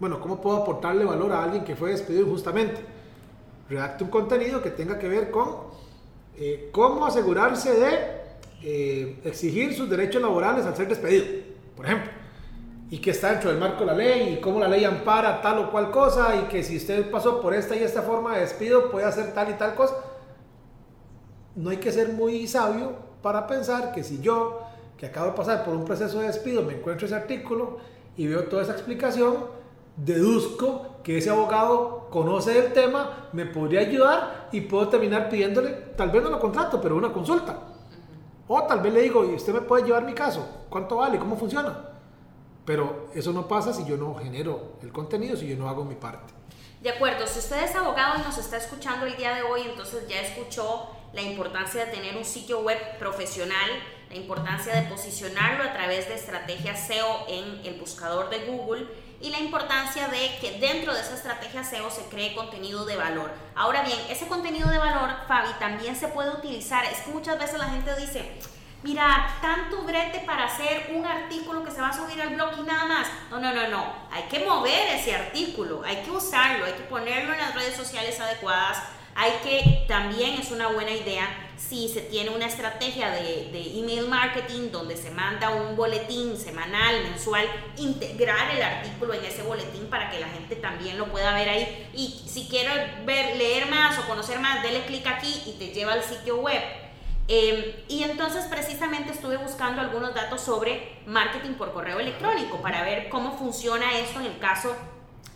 Bueno, 0.00 0.20
¿cómo 0.20 0.40
puedo 0.40 0.56
aportarle 0.56 1.04
valor 1.04 1.32
a 1.32 1.44
alguien 1.44 1.64
que 1.64 1.76
fue 1.76 1.90
despedido 1.90 2.26
injustamente? 2.26 2.80
Redacte 3.68 4.04
un 4.04 4.10
contenido 4.10 4.62
que 4.62 4.70
tenga 4.70 4.98
que 4.98 5.08
ver 5.08 5.30
con 5.30 5.56
eh, 6.38 6.68
cómo 6.72 7.06
asegurarse 7.06 7.72
de 7.74 8.16
eh, 8.62 9.20
exigir 9.24 9.74
sus 9.74 9.88
derechos 9.88 10.20
laborales 10.20 10.64
al 10.66 10.76
ser 10.76 10.88
despedido, 10.88 11.24
por 11.76 11.86
ejemplo 11.86 12.10
y 12.90 12.98
que 12.98 13.10
está 13.10 13.32
dentro 13.32 13.50
del 13.50 13.58
marco 13.58 13.80
de 13.80 13.86
la 13.86 13.94
ley 13.94 14.34
y 14.34 14.40
cómo 14.40 14.60
la 14.60 14.68
ley 14.68 14.84
ampara 14.84 15.40
tal 15.42 15.58
o 15.58 15.70
cual 15.70 15.90
cosa 15.90 16.36
y 16.36 16.48
que 16.48 16.62
si 16.62 16.76
usted 16.76 17.10
pasó 17.10 17.40
por 17.40 17.52
esta 17.52 17.74
y 17.74 17.82
esta 17.82 18.02
forma 18.02 18.34
de 18.34 18.42
despido 18.42 18.90
puede 18.90 19.06
hacer 19.06 19.34
tal 19.34 19.50
y 19.50 19.54
tal 19.54 19.74
cosa. 19.74 19.96
No 21.56 21.70
hay 21.70 21.78
que 21.78 21.90
ser 21.90 22.10
muy 22.10 22.46
sabio 22.46 22.92
para 23.22 23.46
pensar 23.46 23.92
que 23.92 24.04
si 24.04 24.20
yo, 24.20 24.60
que 24.96 25.06
acabo 25.06 25.28
de 25.28 25.32
pasar 25.32 25.64
por 25.64 25.74
un 25.74 25.84
proceso 25.84 26.20
de 26.20 26.28
despido, 26.28 26.62
me 26.62 26.74
encuentro 26.74 27.06
ese 27.06 27.16
artículo 27.16 27.78
y 28.16 28.26
veo 28.28 28.44
toda 28.44 28.62
esa 28.62 28.72
explicación, 28.72 29.46
deduzco 29.96 30.95
que 31.06 31.18
ese 31.18 31.30
abogado 31.30 32.08
conoce 32.10 32.58
el 32.58 32.72
tema, 32.72 33.28
me 33.32 33.46
podría 33.46 33.78
ayudar 33.78 34.48
y 34.50 34.62
puedo 34.62 34.88
terminar 34.88 35.28
pidiéndole, 35.28 35.70
tal 35.96 36.10
vez 36.10 36.20
no 36.20 36.30
lo 36.30 36.40
contrato, 36.40 36.80
pero 36.80 36.96
una 36.96 37.12
consulta. 37.12 37.60
O 38.48 38.60
tal 38.64 38.80
vez 38.80 38.92
le 38.92 39.02
digo, 39.02 39.24
¿y 39.24 39.36
usted 39.36 39.52
me 39.52 39.60
puede 39.60 39.84
llevar 39.84 40.04
mi 40.04 40.14
caso? 40.14 40.64
¿Cuánto 40.68 40.96
vale? 40.96 41.20
¿Cómo 41.20 41.36
funciona? 41.36 41.90
Pero 42.64 43.06
eso 43.14 43.32
no 43.32 43.46
pasa 43.46 43.72
si 43.72 43.84
yo 43.84 43.96
no 43.96 44.16
genero 44.16 44.78
el 44.82 44.90
contenido, 44.90 45.36
si 45.36 45.46
yo 45.46 45.54
no 45.56 45.68
hago 45.68 45.84
mi 45.84 45.94
parte. 45.94 46.34
De 46.82 46.90
acuerdo, 46.90 47.24
si 47.28 47.38
usted 47.38 47.62
es 47.62 47.76
abogado 47.76 48.18
y 48.18 48.22
nos 48.22 48.36
está 48.38 48.56
escuchando 48.56 49.06
el 49.06 49.16
día 49.16 49.32
de 49.36 49.42
hoy, 49.42 49.60
entonces 49.60 50.08
ya 50.08 50.20
escuchó 50.20 50.88
la 51.12 51.22
importancia 51.22 51.84
de 51.84 51.92
tener 51.92 52.16
un 52.16 52.24
sitio 52.24 52.62
web 52.62 52.78
profesional, 52.98 53.70
la 54.10 54.16
importancia 54.16 54.74
de 54.74 54.88
posicionarlo 54.88 55.62
a 55.62 55.72
través 55.72 56.08
de 56.08 56.16
estrategias 56.16 56.84
SEO 56.88 57.26
en 57.28 57.64
el 57.64 57.78
buscador 57.78 58.28
de 58.28 58.44
Google 58.46 58.88
y 59.20 59.30
la 59.30 59.38
importancia 59.38 60.08
de 60.08 60.38
que 60.40 60.58
dentro 60.58 60.94
de 60.94 61.00
esa 61.00 61.14
estrategia 61.14 61.64
SEO 61.64 61.90
se 61.90 62.04
cree 62.04 62.34
contenido 62.34 62.84
de 62.84 62.96
valor. 62.96 63.30
Ahora 63.54 63.82
bien, 63.82 63.98
ese 64.08 64.26
contenido 64.26 64.68
de 64.68 64.78
valor, 64.78 65.10
Fabi, 65.26 65.52
también 65.58 65.96
se 65.96 66.08
puede 66.08 66.30
utilizar. 66.30 66.84
Es 66.84 67.00
que 67.00 67.10
muchas 67.10 67.38
veces 67.38 67.58
la 67.58 67.70
gente 67.70 67.94
dice, 67.96 68.38
mira, 68.82 69.34
tanto 69.40 69.82
brete 69.82 70.20
para 70.20 70.44
hacer 70.44 70.92
un 70.94 71.06
artículo 71.06 71.64
que 71.64 71.70
se 71.70 71.80
va 71.80 71.88
a 71.88 71.96
subir 71.96 72.20
al 72.20 72.34
blog 72.34 72.58
y 72.58 72.62
nada 72.62 72.84
más. 72.84 73.08
No, 73.30 73.40
no, 73.40 73.52
no, 73.54 73.68
no. 73.68 73.92
Hay 74.12 74.24
que 74.24 74.44
mover 74.44 74.94
ese 74.94 75.14
artículo, 75.14 75.82
hay 75.84 75.96
que 76.02 76.10
usarlo, 76.10 76.66
hay 76.66 76.72
que 76.72 76.84
ponerlo 76.84 77.32
en 77.32 77.40
las 77.40 77.54
redes 77.54 77.74
sociales 77.74 78.20
adecuadas. 78.20 78.82
Hay 79.14 79.32
que, 79.42 79.86
también 79.88 80.38
es 80.38 80.50
una 80.50 80.68
buena 80.68 80.90
idea, 80.90 81.26
si 81.56 81.88
se 81.88 82.02
tiene 82.02 82.30
una 82.30 82.46
estrategia 82.46 83.10
de, 83.10 83.78
email 83.78 84.08
marketing 84.08 84.70
donde 84.70 84.96
se 84.96 85.10
manda 85.10 85.50
un 85.50 85.76
boletín 85.76 86.36
semanal, 86.36 87.02
mensual, 87.02 87.46
integrar 87.76 88.54
el 88.54 88.62
artículo 88.62 89.14
en 89.14 89.24
ese 89.24 89.42
boletín 89.42 89.86
para 89.86 90.10
que 90.10 90.20
la 90.20 90.28
gente 90.28 90.56
también 90.56 90.98
lo 90.98 91.06
pueda 91.06 91.34
ver 91.34 91.48
ahí. 91.48 91.88
Y 91.94 92.22
si 92.28 92.46
quiere 92.48 93.02
ver, 93.04 93.36
leer 93.36 93.66
más 93.66 93.98
o 93.98 94.06
conocer 94.06 94.38
más, 94.38 94.62
dele 94.62 94.84
clic 94.86 95.06
aquí 95.06 95.42
y 95.46 95.52
te 95.52 95.68
lleva 95.68 95.94
al 95.94 96.02
sitio 96.02 96.36
web 96.36 96.62
Em, 97.28 97.72
y 97.88 98.04
entonces 98.04 98.44
precisamente 98.44 99.10
estuve 99.10 99.36
buscando 99.36 99.80
algunos 99.80 100.14
datos 100.14 100.40
sobre 100.40 100.96
marketing 101.06 101.54
por 101.54 101.72
correo 101.72 101.98
electrónico 101.98 102.58
para 102.58 102.84
ver 102.84 103.08
cómo 103.08 103.36
funciona 103.36 103.98
esto 103.98 104.20
en 104.20 104.26
el 104.26 104.38
caso 104.38 104.76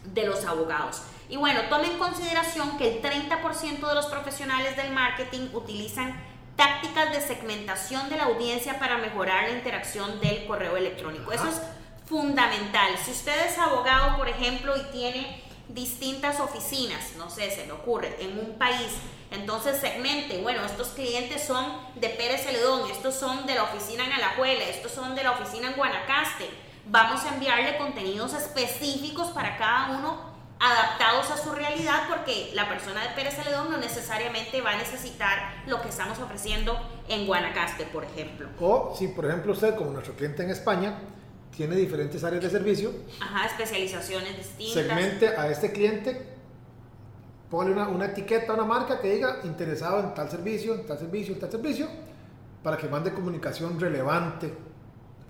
de 0.04 0.24
los 0.24 0.44
abogados. 0.44 1.02
Y 1.30 1.36
bueno, 1.36 1.60
tome 1.70 1.86
en 1.86 1.98
consideración 1.98 2.76
que 2.76 2.96
el 2.96 3.02
30% 3.02 3.88
de 3.88 3.94
los 3.94 4.06
profesionales 4.06 4.76
del 4.76 4.90
marketing 4.90 5.48
utilizan 5.52 6.20
tácticas 6.56 7.12
de 7.12 7.20
segmentación 7.20 8.10
de 8.10 8.16
la 8.16 8.24
audiencia 8.24 8.80
para 8.80 8.98
mejorar 8.98 9.44
la 9.44 9.56
interacción 9.56 10.20
del 10.20 10.44
correo 10.46 10.76
electrónico. 10.76 11.30
Eso 11.30 11.48
es 11.48 11.62
fundamental. 12.06 12.98
Si 13.02 13.12
usted 13.12 13.46
es 13.46 13.56
abogado, 13.58 14.16
por 14.18 14.28
ejemplo, 14.28 14.76
y 14.76 14.82
tiene 14.90 15.40
distintas 15.68 16.40
oficinas, 16.40 17.12
no 17.16 17.30
sé, 17.30 17.48
se 17.52 17.64
me 17.64 17.72
ocurre, 17.72 18.16
en 18.18 18.36
un 18.36 18.58
país, 18.58 18.90
entonces 19.30 19.80
segmente, 19.80 20.38
bueno, 20.42 20.64
estos 20.64 20.88
clientes 20.88 21.44
son 21.46 21.64
de 21.94 22.08
Pérez 22.08 22.42
Celedón, 22.42 22.90
estos 22.90 23.14
son 23.14 23.46
de 23.46 23.54
la 23.54 23.62
oficina 23.62 24.04
en 24.04 24.12
Alajuela, 24.14 24.64
estos 24.64 24.90
son 24.90 25.14
de 25.14 25.22
la 25.22 25.30
oficina 25.30 25.68
en 25.68 25.76
Guanacaste. 25.76 26.50
Vamos 26.86 27.24
a 27.24 27.34
enviarle 27.34 27.78
contenidos 27.78 28.34
específicos 28.34 29.28
para 29.28 29.56
cada 29.56 29.96
uno 29.96 30.29
adaptados 30.60 31.30
a 31.30 31.36
su 31.36 31.52
realidad 31.52 32.02
porque 32.08 32.50
la 32.54 32.68
persona 32.68 33.02
de 33.02 33.14
Pérez 33.14 33.34
Celedón 33.34 33.70
no 33.70 33.78
necesariamente 33.78 34.60
va 34.60 34.72
a 34.72 34.76
necesitar 34.76 35.62
lo 35.66 35.80
que 35.80 35.88
estamos 35.88 36.18
ofreciendo 36.18 36.78
en 37.08 37.26
Guanacaste, 37.26 37.86
por 37.86 38.04
ejemplo. 38.04 38.48
O 38.60 38.94
si, 38.96 39.08
por 39.08 39.26
ejemplo, 39.26 39.52
usted 39.52 39.74
como 39.74 39.90
nuestro 39.90 40.14
cliente 40.14 40.42
en 40.42 40.50
España 40.50 40.98
tiene 41.56 41.74
diferentes 41.76 42.22
áreas 42.22 42.42
de 42.42 42.50
servicio. 42.50 42.92
Ajá, 43.20 43.46
especializaciones 43.46 44.36
distintas. 44.36 44.74
Segmente 44.74 45.28
a 45.28 45.48
este 45.48 45.72
cliente 45.72 46.38
Ponle 47.50 47.72
una, 47.72 47.88
una 47.88 48.06
etiqueta, 48.06 48.54
una 48.54 48.64
marca 48.64 49.00
que 49.00 49.12
diga 49.12 49.40
interesado 49.42 49.98
en 49.98 50.14
tal 50.14 50.30
servicio, 50.30 50.74
en 50.74 50.86
tal 50.86 50.98
servicio, 50.98 51.34
en 51.34 51.40
tal 51.40 51.50
servicio, 51.50 51.88
para 52.62 52.76
que 52.76 52.86
mande 52.86 53.12
comunicación 53.12 53.80
relevante 53.80 54.54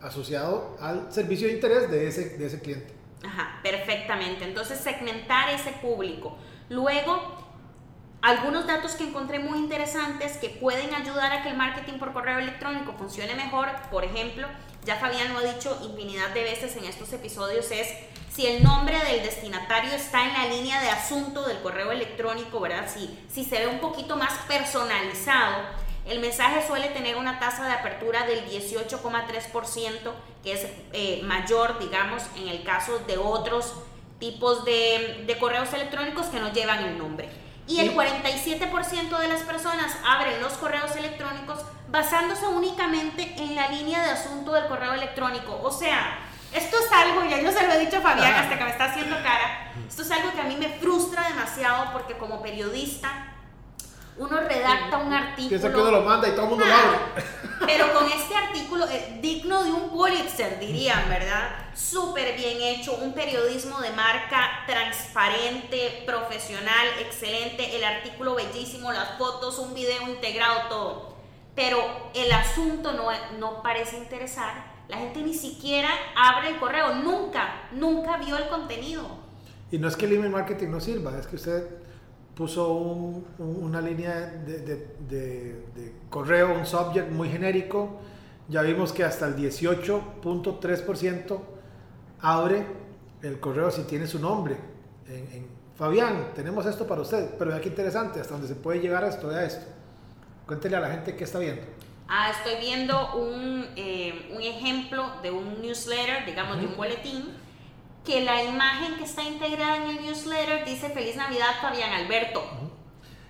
asociado 0.03 0.77
al 0.81 1.11
servicio 1.11 1.49
de 1.49 1.55
interés 1.55 1.91
de 1.91 2.07
ese, 2.07 2.37
de 2.37 2.47
ese 2.47 2.61
cliente. 2.61 2.93
Ajá, 3.25 3.61
perfectamente. 3.63 4.45
Entonces, 4.45 4.81
segmentar 4.81 5.51
ese 5.51 5.73
público. 5.73 6.37
Luego, 6.69 7.41
algunos 8.23 8.67
datos 8.67 8.93
que 8.93 9.05
encontré 9.05 9.39
muy 9.39 9.59
interesantes 9.59 10.37
que 10.37 10.51
pueden 10.51 10.95
ayudar 10.95 11.33
a 11.33 11.43
que 11.43 11.51
el 11.51 11.57
marketing 11.57 11.99
por 11.99 12.13
correo 12.13 12.39
electrónico 12.39 12.93
funcione 12.93 13.35
mejor. 13.35 13.69
Por 13.91 14.05
ejemplo, 14.05 14.47
ya 14.85 14.97
Fabián 14.97 15.33
lo 15.33 15.41
ha 15.41 15.53
dicho 15.53 15.79
infinidad 15.83 16.31
de 16.31 16.43
veces 16.43 16.77
en 16.77 16.85
estos 16.85 17.13
episodios, 17.13 17.71
es 17.71 17.89
si 18.31 18.47
el 18.47 18.63
nombre 18.63 18.99
del 19.05 19.23
destinatario 19.23 19.93
está 19.93 20.25
en 20.25 20.33
la 20.33 20.47
línea 20.55 20.81
de 20.81 20.89
asunto 20.89 21.47
del 21.47 21.61
correo 21.61 21.91
electrónico, 21.93 22.61
¿verdad? 22.61 22.89
Si, 22.93 23.19
si 23.29 23.45
se 23.45 23.59
ve 23.59 23.67
un 23.67 23.81
poquito 23.81 24.17
más 24.17 24.33
personalizado, 24.47 25.65
el 26.11 26.19
mensaje 26.19 26.67
suele 26.67 26.89
tener 26.89 27.17
una 27.17 27.39
tasa 27.39 27.67
de 27.67 27.73
apertura 27.73 28.27
del 28.27 28.45
18,3%, 28.51 30.13
que 30.43 30.53
es 30.53 30.67
eh, 30.93 31.23
mayor, 31.25 31.79
digamos, 31.79 32.25
en 32.37 32.49
el 32.49 32.65
caso 32.65 32.99
de 33.07 33.17
otros 33.17 33.75
tipos 34.19 34.65
de, 34.65 35.25
de 35.27 35.39
correos 35.39 35.73
electrónicos 35.73 36.27
que 36.27 36.41
no 36.41 36.53
llevan 36.53 36.85
el 36.85 36.99
nombre. 36.99 37.29
Y 37.69 37.79
el 37.79 37.95
47% 37.95 39.19
de 39.19 39.29
las 39.29 39.43
personas 39.43 39.97
abren 40.05 40.43
los 40.43 40.55
correos 40.55 40.97
electrónicos 40.97 41.61
basándose 41.89 42.47
únicamente 42.47 43.35
en 43.39 43.55
la 43.55 43.69
línea 43.69 44.03
de 44.03 44.11
asunto 44.11 44.53
del 44.53 44.67
correo 44.67 44.93
electrónico. 44.93 45.61
O 45.63 45.71
sea, 45.71 46.19
esto 46.53 46.77
es 46.77 46.93
algo, 46.93 47.25
ya 47.31 47.41
yo 47.41 47.53
se 47.53 47.65
lo 47.65 47.73
he 47.73 47.79
dicho 47.79 47.99
a 47.99 48.01
Fabián 48.01 48.35
hasta 48.35 48.59
que 48.59 48.65
me 48.65 48.71
está 48.71 48.87
haciendo 48.87 49.15
cara, 49.23 49.73
esto 49.89 50.03
es 50.03 50.11
algo 50.11 50.33
que 50.33 50.41
a 50.41 50.45
mí 50.45 50.57
me 50.57 50.69
frustra 50.81 51.29
demasiado 51.29 51.93
porque 51.93 52.19
como 52.19 52.43
periodista 52.43 53.37
uno 54.21 54.39
redacta 54.39 54.99
un 54.99 55.13
artículo. 55.13 55.49
Piensa 55.49 55.71
que 55.73 55.77
uno 55.77 55.91
lo 55.91 56.03
manda 56.03 56.29
y 56.29 56.33
todo 56.33 56.43
el 56.43 56.51
mundo 56.51 56.65
lo 56.67 56.75
abre. 56.75 56.99
Pero 57.67 57.93
con 57.95 58.07
este 58.07 58.35
artículo, 58.35 58.87
eh, 58.87 59.19
digno 59.23 59.65
de 59.65 59.73
un 59.73 59.89
Pulitzer, 59.89 60.59
dirían, 60.61 61.09
¿verdad? 61.09 61.51
Súper 61.75 62.37
bien 62.37 62.59
hecho, 62.61 62.95
un 62.97 63.15
periodismo 63.15 63.81
de 63.81 63.91
marca 63.93 64.65
transparente, 64.67 66.03
profesional, 66.05 66.87
excelente, 67.01 67.77
el 67.77 67.83
artículo 67.83 68.35
bellísimo, 68.35 68.93
las 68.93 69.17
fotos, 69.17 69.59
un 69.59 69.73
video 69.73 70.03
integrado, 70.03 70.69
todo. 70.69 71.17
Pero 71.55 71.79
el 72.15 72.31
asunto 72.31 72.93
no, 72.93 73.09
no 73.39 73.63
parece 73.63 73.97
interesar 73.97 74.71
la 74.91 74.99
gente 74.99 75.23
ni 75.23 75.35
siquiera 75.35 75.89
abre 76.17 76.49
el 76.49 76.59
correo, 76.59 76.97
nunca, 76.97 77.69
nunca 77.73 78.17
vio 78.19 78.37
el 78.37 78.49
contenido. 78.49 79.07
Y 79.71 79.79
no 79.79 79.87
es 79.87 79.95
que 79.95 80.07
el 80.07 80.15
email 80.15 80.33
marketing 80.33 80.69
no 80.69 80.81
sirva, 80.81 81.17
es 81.17 81.29
que 81.29 81.37
usted 81.37 81.65
puso 82.35 83.23
una 83.39 83.81
línea 83.81 84.43
de, 84.47 85.63
correo, 86.09 86.55
un 86.55 86.67
subject 86.67 87.11
muy 87.11 87.29
genérico. 87.29 87.99
Ya 88.49 88.63
vimos 88.63 88.93
que 88.93 89.05
hasta 89.05 89.27
el 89.27 89.37
18.3% 89.37 91.39
abre 92.21 92.67
el 93.23 93.39
correo 93.39 93.71
si 93.71 93.83
tiene 93.83 94.07
su 94.07 94.19
nombre. 94.19 94.57
En, 95.09 95.61
Fabián, 95.77 96.33
tenemos 96.35 96.67
esto 96.67 96.87
para 96.87 97.01
usted, 97.01 97.31
pero 97.39 97.53
vea 97.53 97.61
qué 97.61 97.71
interesante, 97.71 98.21
hasta 98.21 98.35
donde 98.35 98.49
se 98.49 98.55
puede 98.55 98.81
llegar 98.81 99.03
a 99.03 99.09
esto, 99.09 99.31
a 99.31 99.43
esto. 99.43 99.65
Cuéntele 100.47 100.77
a 100.77 100.81
la 100.81 100.91
gente 100.91 101.17
qué 101.17 101.25
está 101.25 101.39
viendo. 101.39 101.63
Ah, 102.07 102.33
estoy 102.33 102.61
viendo 102.61 103.15
un, 103.15 103.67
eh, 103.77 104.31
un, 104.35 104.43
ejemplo 104.43 105.11
de 105.23 105.31
un 105.31 105.63
newsletter, 105.63 106.27
digamos, 106.27 106.59
de 106.59 106.67
un 106.67 106.77
boletín, 106.77 107.31
que 108.05 108.23
la 108.23 108.43
imagen 108.43 108.97
que 108.97 109.05
está 109.05 109.23
integrada 109.23 109.77
en 109.77 109.91
el 109.91 110.03
newsletter 110.03 110.65
dice 110.65 110.91
Feliz 110.91 111.17
Navidad 111.17 111.61
Fabián 111.61 111.93
Alberto. 111.93 112.43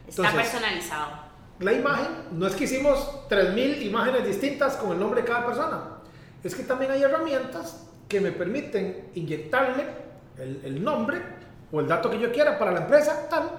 Está 0.07 0.33
personalizado. 0.33 1.31
La 1.59 1.73
imagen, 1.73 2.07
no 2.33 2.47
es 2.47 2.55
que 2.55 2.65
hicimos 2.65 2.99
3.000 3.29 3.83
imágenes 3.83 4.27
distintas 4.27 4.77
con 4.77 4.93
el 4.93 4.99
nombre 4.99 5.21
de 5.21 5.29
cada 5.29 5.47
persona, 5.47 5.99
es 6.43 6.55
que 6.55 6.63
también 6.63 6.91
hay 6.91 7.03
herramientas 7.03 7.87
que 8.09 8.21
me 8.21 8.33
permiten 8.33 9.11
inyectarle 9.15 9.87
el, 10.39 10.63
el 10.65 10.83
nombre 10.83 11.23
o 11.71 11.81
el 11.81 11.87
dato 11.87 12.11
que 12.11 12.19
yo 12.19 12.33
quiera 12.33 12.59
para 12.59 12.73
la 12.73 12.81
empresa, 12.81 13.29
tal, 13.29 13.51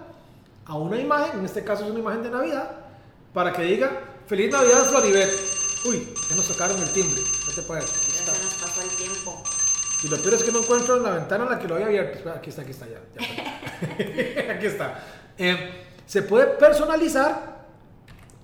a 0.66 0.76
una 0.76 1.00
imagen, 1.00 1.40
en 1.40 1.46
este 1.46 1.64
caso 1.64 1.84
es 1.84 1.92
una 1.92 2.00
imagen 2.00 2.24
de 2.24 2.32
Navidad, 2.32 2.72
para 3.34 3.54
que 3.54 3.64
diga 3.64 3.92
Feliz 4.28 4.52
Navidad, 4.52 4.86
Floribet. 4.90 5.30
Uy, 5.86 6.08
ya 6.30 6.36
nos 6.36 6.48
tocaron 6.48 6.78
el 6.82 6.92
timbre. 6.94 7.22
¿Qué 7.22 7.62
te 7.62 7.68
Ya 7.68 7.82
se 7.82 8.44
nos 8.44 8.54
pasó 8.56 8.82
el 8.82 8.90
tiempo. 8.96 9.44
Y 10.04 10.08
lo 10.08 10.18
peor 10.18 10.34
es 10.34 10.44
que 10.44 10.52
no 10.52 10.60
encuentro 10.60 10.98
en 10.98 11.04
la 11.04 11.12
ventana 11.12 11.44
en 11.44 11.50
la 11.52 11.60
que 11.60 11.68
lo 11.68 11.76
había 11.76 11.88
abierto. 11.88 12.30
Aquí 12.32 12.50
está, 12.50 12.64
aquí 12.64 12.72
está, 12.72 12.88
ya. 12.88 13.00
aquí 14.54 14.66
está. 14.66 15.04
Eh, 15.38 15.86
se 16.06 16.24
puede 16.24 16.48
personalizar, 16.48 17.66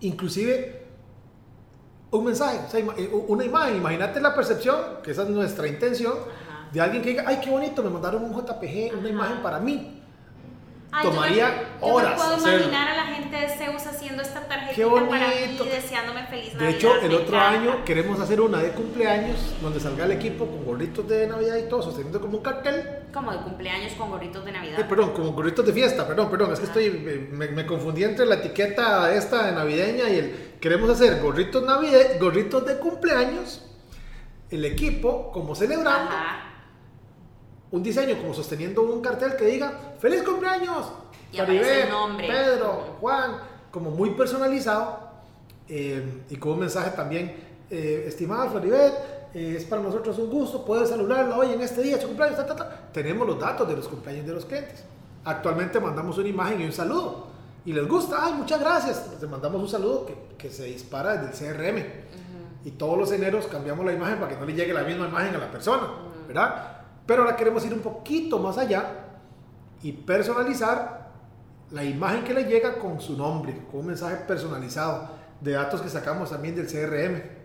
inclusive 0.02 0.86
un 2.12 2.26
mensaje, 2.26 2.60
eh, 2.78 3.10
una 3.28 3.44
imagen. 3.44 3.78
Imagínate 3.78 4.22
la 4.22 4.36
percepción, 4.36 5.02
que 5.04 5.12
esa 5.12 5.24
es 5.24 5.30
nuestra 5.30 5.68
intención, 5.68 6.14
de 6.72 6.82
alguien 6.82 7.02
que 7.02 7.10
diga, 7.10 7.24
ay, 7.26 7.40
qué 7.44 7.50
bonito, 7.50 7.82
me 7.82 7.90
mandaron 7.90 8.24
un 8.24 8.34
JPG, 8.34 8.98
una 8.98 9.10
imagen 9.10 9.42
para 9.42 9.60
mí 9.60 9.98
tomaría 11.02 11.78
horas. 11.82 12.18
Yo 12.18 12.30
me 12.30 12.38
puedo 12.38 12.56
imaginar 12.56 12.88
a 12.88 12.96
la 12.96 13.06
gente 13.06 13.17
de 13.32 13.50
Zeus 13.50 13.86
haciendo 13.86 14.22
esta 14.22 14.48
tarjetita 14.48 14.88
para 14.88 15.28
mí, 15.28 15.58
deseándome 15.72 16.26
feliz 16.28 16.54
Navidad. 16.54 16.70
De 16.70 16.76
hecho, 16.76 16.96
el 17.02 17.14
otro 17.14 17.40
año 17.40 17.84
queremos 17.86 18.20
hacer 18.20 18.40
una 18.42 18.60
de 18.60 18.72
cumpleaños 18.72 19.56
donde 19.62 19.80
salga 19.80 20.06
el 20.06 20.12
equipo 20.12 20.46
con 20.46 20.64
gorritos 20.66 21.08
de 21.08 21.28
Navidad 21.28 21.58
y 21.58 21.70
todo, 21.70 21.82
sosteniendo 21.82 22.22
como 22.22 22.38
un 22.38 22.44
cartel. 22.44 22.84
Como 23.14 23.32
de 23.32 23.40
cumpleaños 23.40 23.94
con 23.94 24.10
gorritos 24.10 24.46
de 24.46 24.52
Navidad. 24.52 24.80
Eh, 24.80 24.86
perdón, 24.86 25.12
como 25.14 25.32
gorritos 25.34 25.66
de 25.66 25.74
fiesta, 25.74 26.08
perdón, 26.08 26.30
perdón, 26.30 26.54
es 26.54 26.60
que 26.60 26.66
estoy, 26.66 26.90
me, 27.32 27.66
confundí 27.66 28.04
entre 28.04 28.26
la 28.26 28.36
etiqueta 28.36 29.14
esta 29.14 29.48
de 29.48 29.52
navideña 29.54 30.10
y 30.10 30.18
el, 30.18 30.56
queremos 30.60 30.90
hacer 30.90 31.22
gorritos, 31.22 31.64
navide, 31.64 32.18
gorritos 32.20 32.66
de 32.66 32.78
cumpleaños, 32.78 33.64
el 34.50 34.66
equipo 34.66 35.32
como 35.32 35.56
celebrando. 35.56 36.12
Ajá 36.12 36.48
un 37.72 37.84
diseño 37.84 38.18
como 38.18 38.34
sosteniendo 38.34 38.82
un 38.82 39.02
cartel 39.02 39.36
que 39.36 39.46
diga 39.46 39.96
¡Feliz 40.00 40.24
cumpleaños! 40.24 40.86
Y 41.32 41.40
el 41.40 41.90
nombre. 41.90 42.28
Pedro, 42.28 42.98
Juan, 43.00 43.38
como 43.72 43.92
muy 43.92 44.12
personalizado 44.12 45.00
eh, 45.68 46.24
y 46.30 46.36
con 46.38 46.54
un 46.54 46.60
mensaje 46.60 46.92
también, 46.92 47.36
eh, 47.70 48.06
estimada 48.08 48.50
Floribet, 48.50 48.94
eh, 49.34 49.56
es 49.58 49.66
para 49.66 49.82
nosotros 49.82 50.18
un 50.20 50.30
gusto 50.30 50.64
poder 50.64 50.88
saludarla 50.88 51.38
hoy 51.38 51.52
en 51.52 51.62
este 51.62 51.82
día, 51.82 52.00
su 52.00 52.08
cumpleaños, 52.08 52.40
tenemos 52.94 53.28
los 53.28 53.40
datos 53.40 53.68
de 53.68 53.76
los 53.76 53.88
cumpleaños 53.88 54.26
de 54.26 54.34
los 54.34 54.46
clientes. 54.46 54.84
Actualmente 55.26 55.80
mandamos 55.80 56.18
una 56.18 56.30
imagen 56.30 56.62
y 56.62 56.66
un 56.66 56.72
saludo. 56.72 57.28
Y 57.66 57.74
les 57.74 57.86
gusta, 57.86 58.18
ay, 58.22 58.34
muchas 58.34 58.62
gracias. 58.62 59.06
Les 59.20 59.30
mandamos 59.30 59.62
un 59.62 59.68
saludo 59.68 60.06
que, 60.06 60.16
que 60.38 60.50
se 60.50 60.64
dispara 60.64 61.18
desde 61.18 61.50
el 61.50 61.56
CRM. 61.56 61.84
y 62.64 62.72
todos 62.72 62.98
los 62.98 63.12
eneros 63.12 63.48
cambiamos 63.48 63.86
la 63.86 63.94
imagen 63.94 64.20
para 64.20 64.30
que 64.30 64.40
no 64.40 64.46
le 64.46 64.54
llegue 64.54 64.74
la 64.74 64.84
misma 64.84 65.08
imagen 65.08 65.36
a 65.36 65.38
la 65.38 65.52
persona, 65.52 65.88
¿verdad? 66.28 66.82
Pero 67.06 67.24
ahora 67.24 67.36
queremos 67.36 67.66
ir 67.66 67.74
un 67.74 67.82
poquito 67.82 68.40
más 68.40 68.58
allá 68.58 68.86
y 69.84 69.92
personalizar 69.92 70.97
la 71.72 71.84
imagen 71.84 72.24
que 72.24 72.34
le 72.34 72.46
llega 72.46 72.80
con 72.80 73.00
su 73.02 73.18
nombre, 73.18 73.66
con 73.70 73.82
un 73.82 73.88
mensaje 73.88 74.18
personalizado 74.28 75.10
de 75.42 75.52
datos 75.52 75.82
que 75.82 75.90
sacamos 75.90 76.30
también 76.30 76.56
del 76.56 76.68
CRM. 76.68 77.38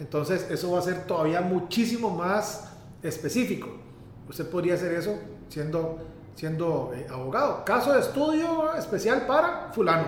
Entonces 0.00 0.48
eso 0.50 0.72
va 0.72 0.78
a 0.78 0.82
ser 0.82 1.06
todavía 1.06 1.40
muchísimo 1.40 2.10
más 2.10 2.70
específico. 3.02 3.68
Usted 4.28 4.48
podría 4.48 4.74
hacer 4.74 4.92
eso 4.92 5.18
siendo, 5.48 5.98
siendo 6.34 6.92
eh, 6.94 7.06
abogado. 7.10 7.64
Caso 7.64 7.92
de 7.92 8.00
estudio 8.00 8.74
especial 8.74 9.26
para 9.26 9.72
fulano. 9.72 10.06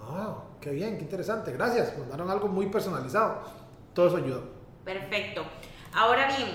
Ah, 0.00 0.36
qué 0.60 0.70
bien, 0.70 0.96
qué 0.96 1.04
interesante. 1.04 1.52
Gracias. 1.52 1.96
Mandaron 1.98 2.30
algo 2.30 2.48
muy 2.48 2.66
personalizado. 2.66 3.42
Todo 3.92 4.08
eso 4.08 4.16
ayuda. 4.16 4.40
Perfecto. 4.84 5.44
Ahora 5.92 6.28
bien, 6.36 6.48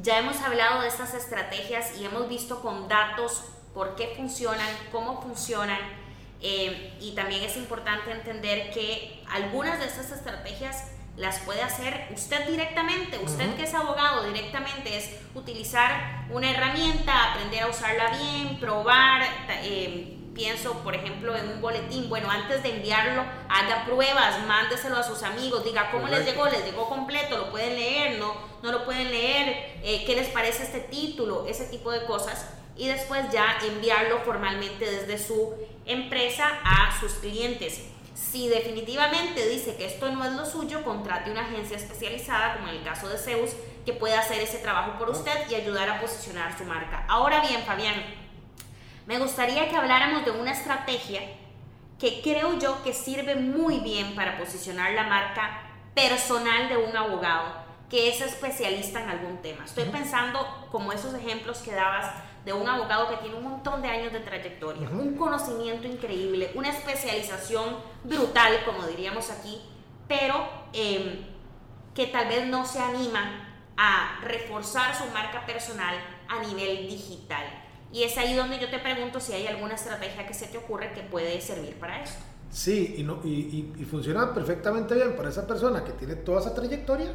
ya 0.00 0.18
hemos 0.18 0.40
hablado 0.40 0.80
de 0.80 0.88
estas 0.88 1.14
estrategias 1.14 1.98
y 1.98 2.04
hemos 2.04 2.28
visto 2.28 2.62
con 2.62 2.88
datos 2.88 3.44
por 3.76 3.94
qué 3.94 4.14
funcionan, 4.16 4.66
cómo 4.90 5.20
funcionan. 5.20 5.78
Eh, 6.40 6.96
y 6.98 7.12
también 7.14 7.42
es 7.42 7.56
importante 7.58 8.10
entender 8.10 8.70
que 8.70 9.22
algunas 9.30 9.78
de 9.78 9.84
estas 9.84 10.10
estrategias 10.12 10.92
las 11.18 11.40
puede 11.40 11.62
hacer 11.62 12.08
usted 12.10 12.48
directamente. 12.48 13.18
Usted 13.18 13.54
que 13.54 13.64
es 13.64 13.74
abogado 13.74 14.24
directamente 14.24 14.96
es 14.96 15.10
utilizar 15.34 16.24
una 16.30 16.50
herramienta, 16.50 17.32
aprender 17.32 17.64
a 17.64 17.68
usarla 17.68 18.16
bien, 18.16 18.58
probar. 18.58 19.22
Eh, 19.62 20.16
pienso, 20.34 20.72
por 20.82 20.94
ejemplo, 20.94 21.36
en 21.36 21.46
un 21.48 21.60
boletín, 21.60 22.08
bueno, 22.08 22.30
antes 22.30 22.62
de 22.62 22.76
enviarlo, 22.76 23.24
haga 23.50 23.84
pruebas, 23.84 24.42
mándeselo 24.46 24.96
a 24.96 25.02
sus 25.02 25.22
amigos, 25.22 25.64
diga 25.64 25.90
cómo 25.90 26.08
les 26.08 26.24
llegó, 26.24 26.46
les 26.46 26.64
llegó 26.64 26.88
completo, 26.88 27.36
lo 27.36 27.50
pueden 27.50 27.74
leer, 27.74 28.18
no, 28.18 28.34
no 28.62 28.72
lo 28.72 28.86
pueden 28.86 29.10
leer, 29.10 29.80
eh, 29.82 30.04
qué 30.06 30.14
les 30.14 30.28
parece 30.28 30.62
este 30.62 30.80
título, 30.80 31.46
ese 31.46 31.66
tipo 31.66 31.90
de 31.90 32.04
cosas. 32.06 32.46
Y 32.76 32.88
después 32.88 33.30
ya 33.32 33.58
enviarlo 33.66 34.20
formalmente 34.20 34.84
desde 34.84 35.18
su 35.18 35.54
empresa 35.86 36.60
a 36.64 36.98
sus 37.00 37.12
clientes. 37.14 37.80
Si 38.14 38.48
definitivamente 38.48 39.46
dice 39.48 39.76
que 39.76 39.86
esto 39.86 40.10
no 40.10 40.24
es 40.24 40.32
lo 40.32 40.44
suyo, 40.46 40.82
contrate 40.84 41.30
una 41.30 41.42
agencia 41.42 41.76
especializada, 41.76 42.56
como 42.56 42.68
en 42.68 42.76
el 42.76 42.82
caso 42.82 43.08
de 43.08 43.18
Zeus, 43.18 43.50
que 43.84 43.92
pueda 43.92 44.20
hacer 44.20 44.40
ese 44.40 44.58
trabajo 44.58 44.98
por 44.98 45.10
usted 45.10 45.48
y 45.50 45.54
ayudar 45.54 45.88
a 45.88 46.00
posicionar 46.00 46.56
su 46.56 46.64
marca. 46.64 47.04
Ahora 47.08 47.40
bien, 47.40 47.62
Fabián, 47.62 47.94
me 49.06 49.18
gustaría 49.18 49.68
que 49.68 49.76
habláramos 49.76 50.24
de 50.24 50.32
una 50.32 50.52
estrategia 50.52 51.20
que 51.98 52.20
creo 52.22 52.58
yo 52.58 52.82
que 52.82 52.92
sirve 52.92 53.36
muy 53.36 53.78
bien 53.78 54.14
para 54.14 54.36
posicionar 54.38 54.92
la 54.92 55.04
marca 55.04 55.62
personal 55.94 56.68
de 56.68 56.76
un 56.76 56.96
abogado 56.96 57.64
que 57.88 58.08
es 58.08 58.20
especialista 58.20 59.02
en 59.02 59.08
algún 59.08 59.40
tema. 59.42 59.64
Estoy 59.64 59.84
pensando 59.84 60.68
como 60.72 60.92
esos 60.92 61.14
ejemplos 61.14 61.58
que 61.58 61.72
dabas 61.72 62.12
de 62.46 62.52
un 62.52 62.66
abogado 62.68 63.08
que 63.08 63.16
tiene 63.16 63.34
un 63.34 63.42
montón 63.42 63.82
de 63.82 63.88
años 63.88 64.12
de 64.12 64.20
trayectoria, 64.20 64.88
un 64.88 65.16
conocimiento 65.16 65.88
increíble, 65.88 66.52
una 66.54 66.70
especialización 66.70 67.76
brutal, 68.04 68.52
como 68.64 68.86
diríamos 68.86 69.30
aquí, 69.30 69.60
pero 70.06 70.48
em, 70.72 71.26
que 71.92 72.06
tal 72.06 72.28
vez 72.28 72.46
no 72.46 72.64
se 72.64 72.78
anima 72.78 73.48
a 73.76 74.20
reforzar 74.22 74.94
su 74.94 75.06
marca 75.12 75.44
personal 75.44 75.96
a 76.28 76.38
nivel 76.46 76.86
digital. 76.86 77.44
Y 77.90 78.04
es 78.04 78.16
ahí 78.16 78.34
donde 78.34 78.60
yo 78.60 78.70
te 78.70 78.78
pregunto 78.78 79.18
si 79.18 79.32
hay 79.32 79.48
alguna 79.48 79.74
estrategia 79.74 80.24
que 80.24 80.34
se 80.34 80.46
te 80.46 80.58
ocurre 80.58 80.92
que 80.92 81.00
puede 81.00 81.40
servir 81.40 81.74
para 81.80 82.00
eso. 82.00 82.14
Sí, 82.48 82.94
y, 82.96 83.02
no, 83.02 83.18
y, 83.24 83.74
y, 83.76 83.84
funciona 83.84 84.32
perfectamente 84.32 84.94
bien 84.94 85.16
para 85.16 85.30
esa 85.30 85.48
persona 85.48 85.82
que 85.82 85.90
tiene 85.92 86.14
toda 86.14 86.42
esa 86.42 86.54
trayectoria 86.54 87.12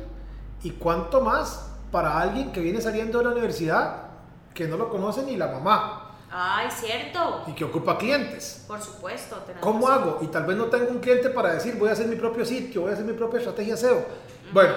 y 0.61 0.71
cuánto 0.71 1.21
más 1.21 1.71
para 1.89 2.19
alguien 2.19 2.51
que 2.51 2.59
viene 2.59 2.81
saliendo 2.81 3.19
de 3.19 3.23
la 3.23 3.31
universidad 3.31 4.10
que 4.53 4.67
no 4.67 4.77
lo 4.77 4.89
conoce 4.89 5.23
ni 5.23 5.37
la 5.37 5.47
mamá. 5.47 6.17
Ay, 6.31 6.69
cierto. 6.71 7.43
Y 7.47 7.53
que 7.53 7.65
ocupa 7.65 7.97
clientes. 7.97 8.63
Por 8.67 8.81
supuesto. 8.81 9.43
¿Cómo 9.59 9.87
hago? 9.87 10.19
Y 10.21 10.27
tal 10.27 10.45
vez 10.45 10.55
no 10.55 10.65
tengo 10.65 10.89
un 10.89 10.99
cliente 10.99 11.29
para 11.29 11.53
decir 11.53 11.75
voy 11.77 11.89
a 11.89 11.93
hacer 11.93 12.07
mi 12.07 12.15
propio 12.15 12.45
sitio, 12.45 12.81
voy 12.81 12.91
a 12.91 12.93
hacer 12.93 13.05
mi 13.05 13.13
propia 13.13 13.39
estrategia 13.39 13.75
SEO. 13.75 14.05
Bueno, 14.53 14.73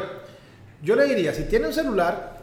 yo 0.82 0.96
le 0.96 1.04
diría, 1.04 1.32
si 1.32 1.44
tiene 1.44 1.68
un 1.68 1.72
celular... 1.72 2.34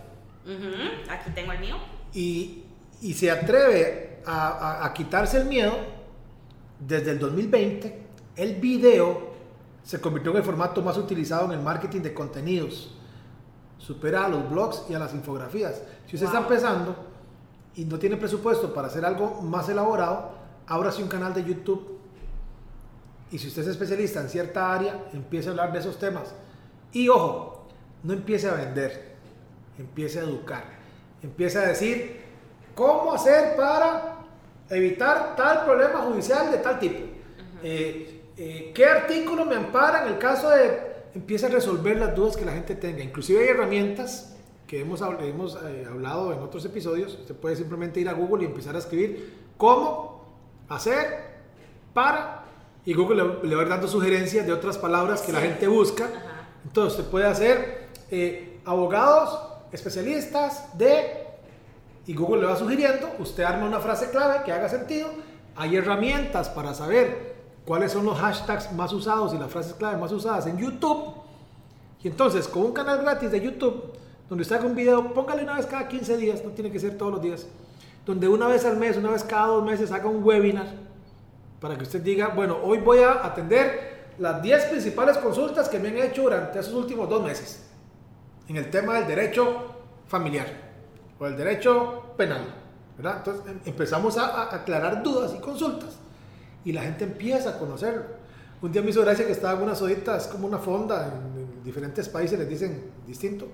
Aquí 1.10 1.30
tengo 1.32 1.52
el 1.52 1.60
mío. 1.60 1.76
Y 2.13 2.63
y 3.02 3.13
se 3.13 3.32
atreve 3.32 4.20
a, 4.26 4.91
quitarse 4.94 5.41
el 5.41 5.46
miedo, 5.46 5.76
desde 6.80 7.12
el 7.12 7.20
2020, 7.20 8.00
el 8.36 8.56
video 8.56 9.32
se 9.84 10.00
convirtió 10.00 10.32
en 10.32 10.38
el 10.38 10.44
formato 10.44 10.82
más 10.84 10.98
utilizado 10.98 11.46
en 11.46 11.54
el 11.54 11.62
marketing 11.62 12.02
de 12.02 12.13
contenidos. 12.13 12.96
Supera 13.80 14.26
a 14.26 14.30
los 14.30 14.48
blogs 14.50 14.84
y 14.89 14.94
a 14.94 15.00
las 15.00 15.13
infografías. 15.13 15.82
Si 16.06 16.15
usted 16.15 16.28
está 16.28 16.39
empezando 16.39 16.96
y 17.75 17.86
no 17.86 17.99
tiene 17.99 18.17
presupuesto 18.17 18.73
para 18.73 18.88
hacer 18.88 19.05
algo 19.05 19.41
más 19.41 19.69
elaborado, 19.69 20.31
ábrase 20.67 21.01
un 21.01 21.10
canal 21.10 21.34
de 21.34 21.43
YouTube. 21.43 21.99
Y 23.31 23.38
si 23.38 23.47
usted 23.47 23.62
es 23.62 23.69
especialista 23.69 24.19
en 24.19 24.29
cierta 24.29 24.73
área, 24.73 25.05
empiece 25.13 25.47
a 25.47 25.51
hablar 25.51 25.71
de 25.71 25.79
esos 25.79 25.97
temas. 25.97 26.34
Y 26.91 27.07
ojo, 27.07 27.67
no 28.03 28.13
empiece 28.13 28.49
a 28.49 28.53
vender, 28.53 29.15
empiece 29.77 30.19
a 30.19 30.23
educar. 30.23 30.63
Empiece 31.23 31.60
a 31.60 31.62
decir, 31.62 32.21
¿Cómo 32.75 33.13
hacer 33.13 33.55
para 33.55 34.15
evitar 34.69 35.36
tal 35.36 35.65
problema 35.65 35.99
judicial 35.99 36.51
de 36.51 36.57
tal 36.57 36.79
tipo? 36.79 36.99
Eh, 37.63 38.21
eh, 38.38 38.71
¿Qué 38.73 38.86
artículo 38.86 39.45
me 39.45 39.55
ampara 39.55 40.03
en 40.03 40.13
el 40.13 40.17
caso 40.17 40.49
de 40.49 40.91
empieza 41.13 41.47
a 41.47 41.49
resolver 41.49 41.97
las 41.97 42.15
dudas 42.15 42.38
que 42.38 42.45
la 42.45 42.53
gente 42.53 42.75
tenga? 42.75 43.03
Inclusive 43.03 43.43
hay 43.43 43.49
herramientas 43.49 44.36
que 44.71 44.79
hemos, 44.79 45.01
hemos 45.01 45.57
eh, 45.65 45.86
hablado 45.86 46.31
en 46.31 46.39
otros 46.39 46.63
episodios. 46.63 47.17
Usted 47.19 47.36
puede 47.36 47.57
simplemente 47.57 47.99
ir 47.99 48.07
a 48.07 48.13
Google 48.13 48.43
y 48.43 48.45
empezar 48.45 48.73
a 48.73 48.79
escribir 48.79 49.38
cómo 49.57 50.23
hacer 50.69 51.41
para 51.93 52.45
y 52.86 52.93
Google 52.93 53.21
le, 53.43 53.53
va 53.53 53.63
a 53.63 53.65
ir 53.65 53.69
dando 53.69 53.89
sugerencias 53.89 54.45
de 54.45 54.53
otras 54.53 54.77
palabras 54.77 55.23
que 55.23 55.34
la 55.34 55.41
gente 55.41 55.67
busca. 55.67 56.07
Entonces, 56.63 56.97
usted 56.97 57.12
puede 57.12 57.25
hacer 57.25 57.89
abogados 58.63 59.38
especialistas 59.73 60.77
de 60.77 61.17
y 62.07 62.15
Google 62.15 62.39
le 62.39 62.47
va 62.47 62.55
sugiriendo, 62.55 63.12
usted 63.19 63.43
arma 63.43 63.65
una 63.65 63.81
frase 63.81 64.10
clave 64.10 64.45
que 64.45 64.53
haga 64.53 64.69
sentido, 64.69 65.10
hay 65.57 65.75
herramientas 65.75 66.47
para 66.47 66.73
saber 66.73 67.36
cuáles 67.65 67.91
son 67.91 68.05
los 68.05 68.17
hashtags 68.17 68.71
más 68.71 68.93
usados 68.93 69.34
y 69.34 69.38
las 69.38 69.51
frases 69.51 69.73
clave 69.73 69.97
más 69.97 70.13
usadas 70.13 70.47
en 70.47 70.57
YouTube. 70.57 71.13
Y 72.01 72.07
entonces, 72.07 72.47
con 72.47 72.63
un 72.63 72.71
canal 72.71 73.01
gratis 73.01 73.31
de 73.31 73.41
YouTube, 73.41 73.99
donde 74.32 74.44
usted 74.44 74.56
haga 74.56 74.65
un 74.65 74.76
video, 74.76 75.13
póngale 75.13 75.44
una 75.44 75.58
vez 75.58 75.65
cada 75.65 75.89
15 75.89 76.15
días, 76.15 76.41
no 76.41 76.52
tiene 76.52 76.72
que 76.72 76.80
ser 76.80 76.98
todos 76.98 77.12
los 77.12 77.22
días, 77.22 77.48
donde 78.06 78.30
una 78.30 78.48
vez 78.48 78.63
al 78.63 78.78
mes, 78.78 78.96
una 78.96 79.10
vez 79.10 79.26
cada 79.26 79.48
dos 79.48 79.65
meses 79.65 79.91
haga 79.91 80.08
un 80.08 80.24
webinar 80.24 80.67
para 81.60 81.78
que 81.78 81.84
usted 81.84 82.02
diga, 82.02 82.30
bueno, 82.30 82.58
hoy 82.63 82.78
voy 82.78 83.00
a 83.00 83.26
atender 83.26 84.13
las 84.20 84.41
10 84.41 84.67
principales 84.67 85.17
consultas 85.17 85.67
que 85.67 85.80
me 85.80 85.89
han 85.89 85.98
hecho 85.98 86.22
durante 86.22 86.60
esos 86.60 86.74
últimos 86.74 87.10
dos 87.10 87.22
meses 87.22 87.67
en 88.48 88.56
el 88.56 88.70
tema 88.70 88.94
del 89.00 89.08
derecho 89.10 89.63
familiar 90.08 90.48
o 91.20 91.28
el 91.28 91.36
derecho 91.36 92.13
penal. 92.15 92.56
Entonces 93.00 93.46
em, 93.48 93.60
empezamos 93.65 94.17
a, 94.17 94.56
aclarar 94.56 95.04
dudas 95.04 95.34
y 95.38 95.41
consultas 95.41 96.00
y 96.63 96.72
la 96.72 96.84
gente 96.84 97.04
empieza 97.04 97.50
a 97.50 97.60
conocerlo. 97.60 98.04
Un 98.62 98.72
día 98.72 98.82
me 98.82 98.91
hizo 98.91 99.02
gracia 99.02 99.26
que 99.26 99.34
estaba 99.34 99.58
en 99.58 99.63
una 99.63 99.76
sodita, 99.76 100.15
es 100.15 100.28
como 100.28 100.48
una 100.48 100.58
fonda, 100.58 101.08
en, 101.36 101.65
diferentes 101.65 102.08
países 102.08 102.39
les 102.39 102.48
dicen 102.48 102.91
distinto. 103.06 103.50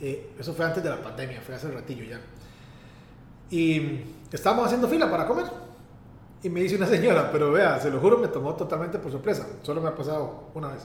Eh, 0.00 0.32
eso 0.38 0.52
fue 0.54 0.64
antes 0.64 0.82
de 0.82 0.90
la 0.90 1.00
pandemia, 1.00 1.40
fue 1.40 1.54
hace 1.54 1.70
ratillo 1.70 2.04
ya. 2.04 2.20
Y 3.50 4.00
estábamos 4.32 4.66
haciendo 4.66 4.88
fila 4.88 5.10
para 5.10 5.26
comer. 5.26 5.46
Y 6.42 6.48
me 6.48 6.60
dice 6.60 6.76
una 6.76 6.86
señora, 6.86 7.30
pero 7.30 7.52
vea, 7.52 7.78
se 7.78 7.90
lo 7.90 8.00
juro, 8.00 8.18
me 8.18 8.28
tomó 8.28 8.54
totalmente 8.54 8.98
por 8.98 9.12
sorpresa. 9.12 9.46
Solo 9.62 9.80
me 9.80 9.88
ha 9.88 9.94
pasado 9.94 10.50
una 10.54 10.68
vez. 10.68 10.82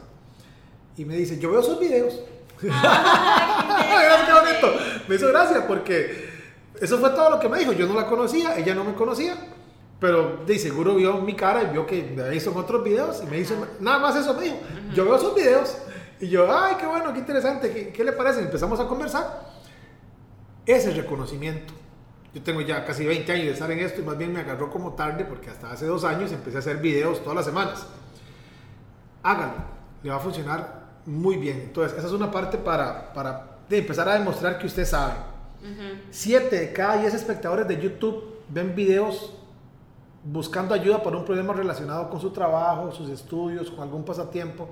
Y 0.98 1.06
me 1.06 1.16
dice, 1.16 1.40
yo 1.40 1.52
veo 1.52 1.64
sus 1.64 1.80
videos. 1.80 2.20
Me 5.08 5.16
hizo 5.16 5.28
gracia 5.28 5.68
porque 5.68 6.28
eso 6.82 6.98
fue 6.98 7.12
todo 7.12 7.30
lo 7.30 7.40
que 7.40 7.48
me 7.48 7.60
dijo. 7.60 7.72
Yo 7.72 7.88
no 7.88 7.94
la 7.94 8.08
conocía, 8.08 8.58
ella 8.58 8.74
no 8.76 8.84
me 8.84 8.94
conocía. 8.94 9.36
Pero 10.00 10.44
de 10.46 10.60
seguro 10.60 10.96
vio 10.96 11.18
mi 11.22 11.34
cara 11.36 11.64
y 11.64 11.68
vio 11.68 11.86
que 11.88 12.04
me 12.04 12.36
hizo 12.36 12.56
otros 12.56 12.84
videos 12.84 13.24
y 13.24 13.26
me 13.28 13.40
hizo 13.40 13.56
nada 13.80 14.00
más 14.00 14.16
eso 14.16 14.34
me 14.34 14.44
dijo. 14.44 14.58
Yo 14.94 15.06
veo 15.06 15.18
sus 15.18 15.34
videos 15.34 15.78
y 16.20 16.28
yo, 16.28 16.48
ay, 16.52 16.76
qué 16.80 16.86
bueno, 16.86 17.14
qué 17.14 17.20
interesante, 17.20 17.72
¿qué, 17.72 17.90
qué 17.90 18.04
le 18.04 18.12
parece? 18.12 18.42
empezamos 18.42 18.80
a 18.80 18.88
conversar. 18.88 19.48
Ese 20.66 20.92
reconocimiento. 20.92 21.74
Yo 22.34 22.44
tengo 22.44 22.62
ya 22.62 22.86
casi 22.86 23.06
20 23.06 23.32
años 23.32 23.46
de 23.46 23.54
estar 23.54 23.72
en 23.72 23.80
esto 23.80 24.02
y 24.02 24.04
más 24.04 24.18
bien 24.18 24.34
me 24.34 24.42
agarró 24.42 24.70
como 24.70 24.94
tarde 24.94 25.26
porque 25.26 25.50
hasta 25.50 25.72
hace 25.72 25.86
dos 25.86 26.04
años 26.04 26.32
empecé 26.32 26.58
a 26.58 26.60
hacer 26.60 26.78
videos 26.78 27.22
todas 27.22 27.36
las 27.36 27.46
semanas. 27.46 27.88
Hágalo, 29.24 29.54
le 30.04 30.10
va 30.10 30.18
a 30.18 30.20
funcionar 30.20 30.88
muy 31.06 31.38
bien. 31.38 31.62
Entonces, 31.62 31.98
esa 31.98 32.08
es 32.08 32.14
una 32.14 32.30
parte 32.30 32.58
para, 32.58 33.14
para 33.14 33.58
empezar 33.70 34.08
a 34.10 34.14
demostrar 34.14 34.60
que 34.60 34.68
usted 34.68 34.86
sabe. 34.86 35.14
Siete 36.12 36.60
de 36.60 36.74
cada 36.74 36.98
diez 36.98 37.14
espectadores 37.14 37.68
de 37.68 37.82
YouTube 37.82 38.24
ven 38.50 38.76
videos 38.76 39.34
buscando 40.24 40.74
ayuda 40.74 41.02
por 41.02 41.16
un 41.16 41.26
problema 41.26 41.54
relacionado 41.54 42.10
con 42.10 42.22
su 42.22 42.32
trabajo, 42.32 42.92
sus 42.92 43.10
estudios, 43.10 43.72
con 43.72 43.82
algún 43.82 44.04
pasatiempo. 44.04 44.70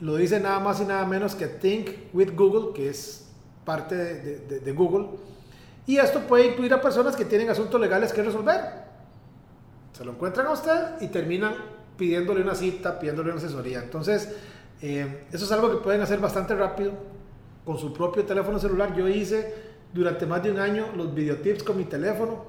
Lo 0.00 0.16
dice 0.16 0.40
nada 0.40 0.58
más 0.60 0.80
y 0.80 0.84
nada 0.84 1.04
menos 1.06 1.34
que 1.34 1.46
Think 1.46 1.90
with 2.12 2.34
Google, 2.34 2.72
que 2.74 2.88
es 2.88 3.28
parte 3.64 3.94
de, 3.94 4.72
Google. 4.72 5.08
Y 5.86 5.98
esto 5.98 6.20
puede 6.20 6.46
incluir 6.46 6.72
a 6.72 6.80
personas 6.80 7.14
que 7.16 7.24
tienen 7.24 7.50
asuntos 7.50 7.80
legales 7.80 8.12
que 8.12 8.22
resolver. 8.22 8.60
Se 9.92 10.04
lo 10.04 10.12
encuentran 10.12 10.46
a 10.46 10.52
usted 10.52 11.00
y 11.00 11.08
terminan 11.08 11.54
pidiéndole 11.96 12.40
una 12.42 12.54
cita, 12.54 12.98
pidiéndole 12.98 13.30
una 13.30 13.38
asesoría. 13.38 13.82
Entonces, 13.82 14.34
eh, 14.80 15.26
eso 15.30 15.44
es 15.44 15.52
algo 15.52 15.70
que 15.70 15.76
pueden 15.78 16.00
hacer 16.00 16.18
bastante 16.18 16.54
rápido 16.54 16.92
con 17.64 17.76
su 17.78 17.92
propio 17.92 18.24
teléfono 18.24 18.58
celular. 18.58 18.94
Yo 18.96 19.06
hice 19.06 19.54
durante 19.92 20.24
más 20.24 20.42
de 20.42 20.52
un 20.52 20.58
año 20.58 20.86
los 20.96 21.14
videotips 21.14 21.62
con 21.62 21.76
mi 21.76 21.84
teléfono 21.84 22.44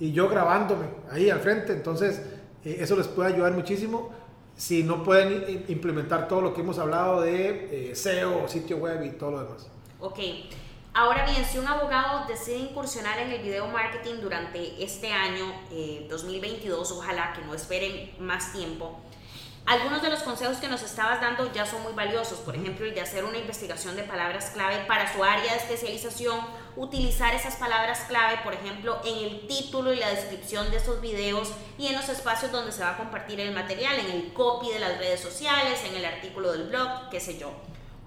y 0.00 0.12
yo 0.12 0.28
grabándome 0.28 0.86
ahí 1.10 1.28
al 1.28 1.40
frente. 1.40 1.74
Entonces, 1.74 2.22
eh, 2.64 2.78
eso 2.80 2.96
les 2.96 3.08
puede 3.08 3.34
ayudar 3.34 3.52
muchísimo 3.52 4.10
si 4.56 4.82
no 4.82 5.02
pueden 5.02 5.64
implementar 5.68 6.28
todo 6.28 6.40
lo 6.40 6.54
que 6.54 6.60
hemos 6.60 6.78
hablado 6.78 7.22
de 7.22 7.90
eh, 7.90 7.96
SEO, 7.96 8.48
sitio 8.48 8.78
web 8.78 9.04
y 9.04 9.10
todo 9.10 9.32
lo 9.32 9.44
demás. 9.44 9.66
Ok. 10.00 10.18
Ahora 10.96 11.28
bien, 11.28 11.44
si 11.44 11.58
un 11.58 11.66
abogado 11.66 12.24
decide 12.28 12.58
incursionar 12.58 13.18
en 13.18 13.32
el 13.32 13.42
video 13.42 13.66
marketing 13.66 14.20
durante 14.22 14.82
este 14.82 15.10
año 15.10 15.52
2022, 16.08 16.88
eh, 16.90 16.94
ojalá 16.96 17.32
que 17.32 17.42
no 17.42 17.52
esperen 17.52 18.12
más 18.20 18.52
tiempo, 18.52 19.00
algunos 19.66 20.02
de 20.02 20.10
los 20.10 20.22
consejos 20.22 20.58
que 20.58 20.68
nos 20.68 20.82
estabas 20.82 21.22
dando 21.22 21.50
ya 21.52 21.64
son 21.64 21.82
muy 21.82 21.94
valiosos, 21.94 22.38
por 22.40 22.54
ejemplo, 22.54 22.84
el 22.84 22.94
de 22.94 23.00
hacer 23.00 23.24
una 23.24 23.38
investigación 23.38 23.96
de 23.96 24.02
palabras 24.02 24.50
clave 24.50 24.84
para 24.86 25.10
su 25.10 25.24
área 25.24 25.52
de 25.52 25.58
especialización, 25.58 26.38
utilizar 26.76 27.34
esas 27.34 27.56
palabras 27.56 28.00
clave, 28.08 28.38
por 28.42 28.54
ejemplo, 28.54 29.00
en 29.04 29.24
el 29.24 29.46
título 29.46 29.92
y 29.92 29.96
la 29.96 30.10
descripción 30.10 30.70
de 30.70 30.78
esos 30.78 31.00
videos 31.00 31.52
y 31.78 31.86
en 31.86 31.94
los 31.94 32.08
espacios 32.08 32.50
donde 32.52 32.72
se 32.72 32.82
va 32.82 32.90
a 32.90 32.96
compartir 32.96 33.40
el 33.40 33.52
material, 33.52 33.98
en 33.98 34.10
el 34.10 34.32
copy 34.32 34.70
de 34.70 34.80
las 34.80 34.98
redes 34.98 35.20
sociales, 35.20 35.80
en 35.88 35.96
el 35.96 36.04
artículo 36.04 36.52
del 36.52 36.68
blog, 36.68 37.10
qué 37.10 37.20
sé 37.20 37.38
yo. 37.38 37.52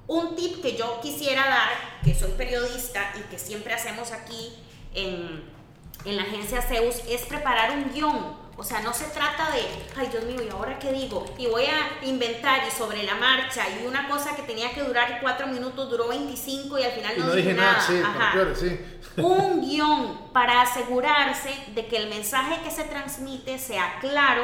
Un 0.07 0.35
tip 0.35 0.61
que 0.61 0.75
yo 0.75 0.99
quisiera 1.01 1.47
dar, 1.47 2.01
que 2.03 2.15
soy 2.15 2.31
periodista 2.31 3.13
y 3.17 3.21
que 3.29 3.39
siempre 3.39 3.73
hacemos 3.73 4.11
aquí 4.11 4.53
en, 4.93 5.43
en 6.05 6.15
la 6.15 6.23
agencia 6.23 6.61
Zeus, 6.61 7.01
es 7.09 7.21
preparar 7.25 7.71
un 7.71 7.91
guion 7.93 8.46
o 8.59 8.63
sea, 8.63 8.81
no 8.81 8.91
se 8.91 9.05
trata 9.05 9.51
de, 9.51 9.61
ay 9.95 10.07
Dios 10.07 10.23
mío, 10.25 10.41
¿y 10.43 10.49
ahora 10.49 10.79
qué 10.79 10.91
digo? 10.91 11.23
Y 11.37 11.45
voy 11.45 11.65
a 11.65 12.03
inventar 12.03 12.61
y 12.67 12.71
sobre 12.71 13.03
la 13.03 13.13
marcha 13.13 13.63
y 13.69 13.85
una 13.85 14.09
cosa 14.09 14.35
que 14.35 14.41
tenía 14.41 14.73
que 14.73 14.81
durar 14.81 15.19
cuatro 15.21 15.45
minutos 15.45 15.89
duró 15.91 16.07
25 16.07 16.79
y 16.79 16.83
al 16.83 16.91
final 16.91 17.19
no, 17.19 17.33
dije 17.33 17.53
nada. 17.53 17.79
sí, 18.55 18.79
Un 19.17 19.61
guion 19.61 20.31
para 20.33 20.63
asegurarse 20.63 21.55
de 21.75 21.85
que 21.85 21.97
el 21.97 22.09
mensaje 22.09 22.59
que 22.63 22.71
se 22.71 22.85
transmite 22.85 23.59
sea 23.59 23.99
claro 23.99 24.43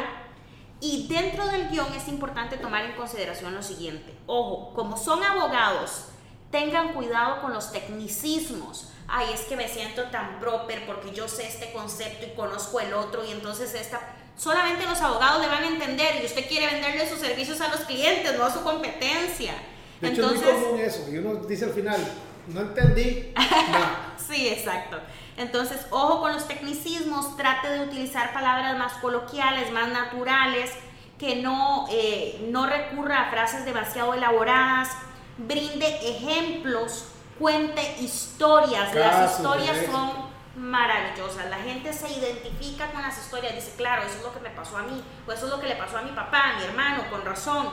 y 0.80 1.08
dentro 1.08 1.47
del 1.47 1.69
guion 1.69 1.91
es 1.93 2.08
importante 2.08 2.58
tomar 2.58 2.86
en 2.86 2.91
consideración 2.91 3.56
lo 3.56 3.63
siguiente. 3.63 4.13
Ojo, 4.28 4.73
como 4.76 4.95
son 4.95 5.23
abogados, 5.23 6.10
tengan 6.54 6.94
cuidado 6.94 7.42
con 7.42 7.52
los 7.52 7.74
tecnicismos 7.74 8.94
ay, 9.08 9.28
es 9.34 9.42
que 9.42 9.56
me 9.56 9.68
siento 9.68 10.04
tan 10.06 10.39
proper 10.39 10.86
porque 10.86 11.12
yo 11.12 11.28
sé 11.28 11.48
este 11.48 11.72
concepto 11.72 12.26
y 12.26 12.36
conozco 12.36 12.80
el 12.80 12.94
otro 12.94 13.24
y 13.26 13.32
entonces 13.32 13.74
esta... 13.76 14.00
Solamente 14.36 14.86
los 14.88 15.00
abogados 15.00 15.44
le 15.44 15.48
van 15.48 15.63
a 15.63 15.68
entender 15.68 16.20
y 16.22 16.26
usted 16.26 16.48
quiere 16.48 16.66
venderle 16.66 17.08
sus 17.08 17.20
servicios 17.20 17.62
a 17.62 17.68
los 17.68 17.82
clientes, 17.82 18.36
no 18.36 18.46
a 18.46 18.52
su 18.52 18.63
competencia. 18.63 19.54
De 20.02 20.08
hecho, 20.08 20.24
entonces, 20.24 20.48
es 20.48 20.56
muy 20.56 20.63
común 20.63 20.80
eso, 20.80 21.12
y 21.12 21.18
uno 21.20 21.36
dice 21.36 21.66
al 21.66 21.72
final, 21.72 22.04
no 22.48 22.62
entendí. 22.62 23.32
sí, 24.28 24.48
exacto. 24.48 24.98
Entonces, 25.38 25.86
ojo 25.92 26.20
con 26.20 26.34
los 26.34 26.48
tecnicismos, 26.48 27.38
trate 27.38 27.70
de 27.70 27.82
utilizar 27.82 28.34
palabras 28.34 28.76
más 28.76 28.94
coloquiales, 28.94 29.72
más 29.72 29.89
naturales, 29.89 30.72
que 31.20 31.36
no, 31.36 31.86
eh, 31.92 32.48
no 32.50 32.66
recurra 32.66 33.28
a 33.28 33.30
frases 33.30 33.66
demasiado 33.66 34.16
elaboradas, 34.16 34.89
brinde 35.38 35.88
ejemplos 36.10 37.06
cuente 37.39 37.98
historias. 38.00 38.93
las 38.93 39.32
historias 39.32 39.86
son 39.91 40.34
maravillosas. 40.56 41.50
La 41.50 41.58
gente 41.58 41.93
se 41.93 42.10
identifica 42.12 42.91
con 42.91 43.02
las 43.02 43.17
historias. 43.17 43.56
Dice, 43.56 43.74
claro, 43.76 44.04
eso 44.04 44.17
es 44.17 44.24
lo 44.24 44.34
que 44.34 44.39
me 44.39 44.50
pasó 44.50 44.78
a 44.78 44.84
mí, 44.84 45.04
o 45.28 45.32
eso 45.32 45.46
es 45.46 45.52
lo 45.52 45.60
que 45.60 45.67
le 45.67 45.76
pasó 45.76 45.98
a 45.98 46.02
mi 46.02 46.12
papá, 46.12 46.52
a 46.52 46.60
mi 46.60 46.63
hermano, 46.65 47.10
con 47.10 47.26
razón. 47.26 47.69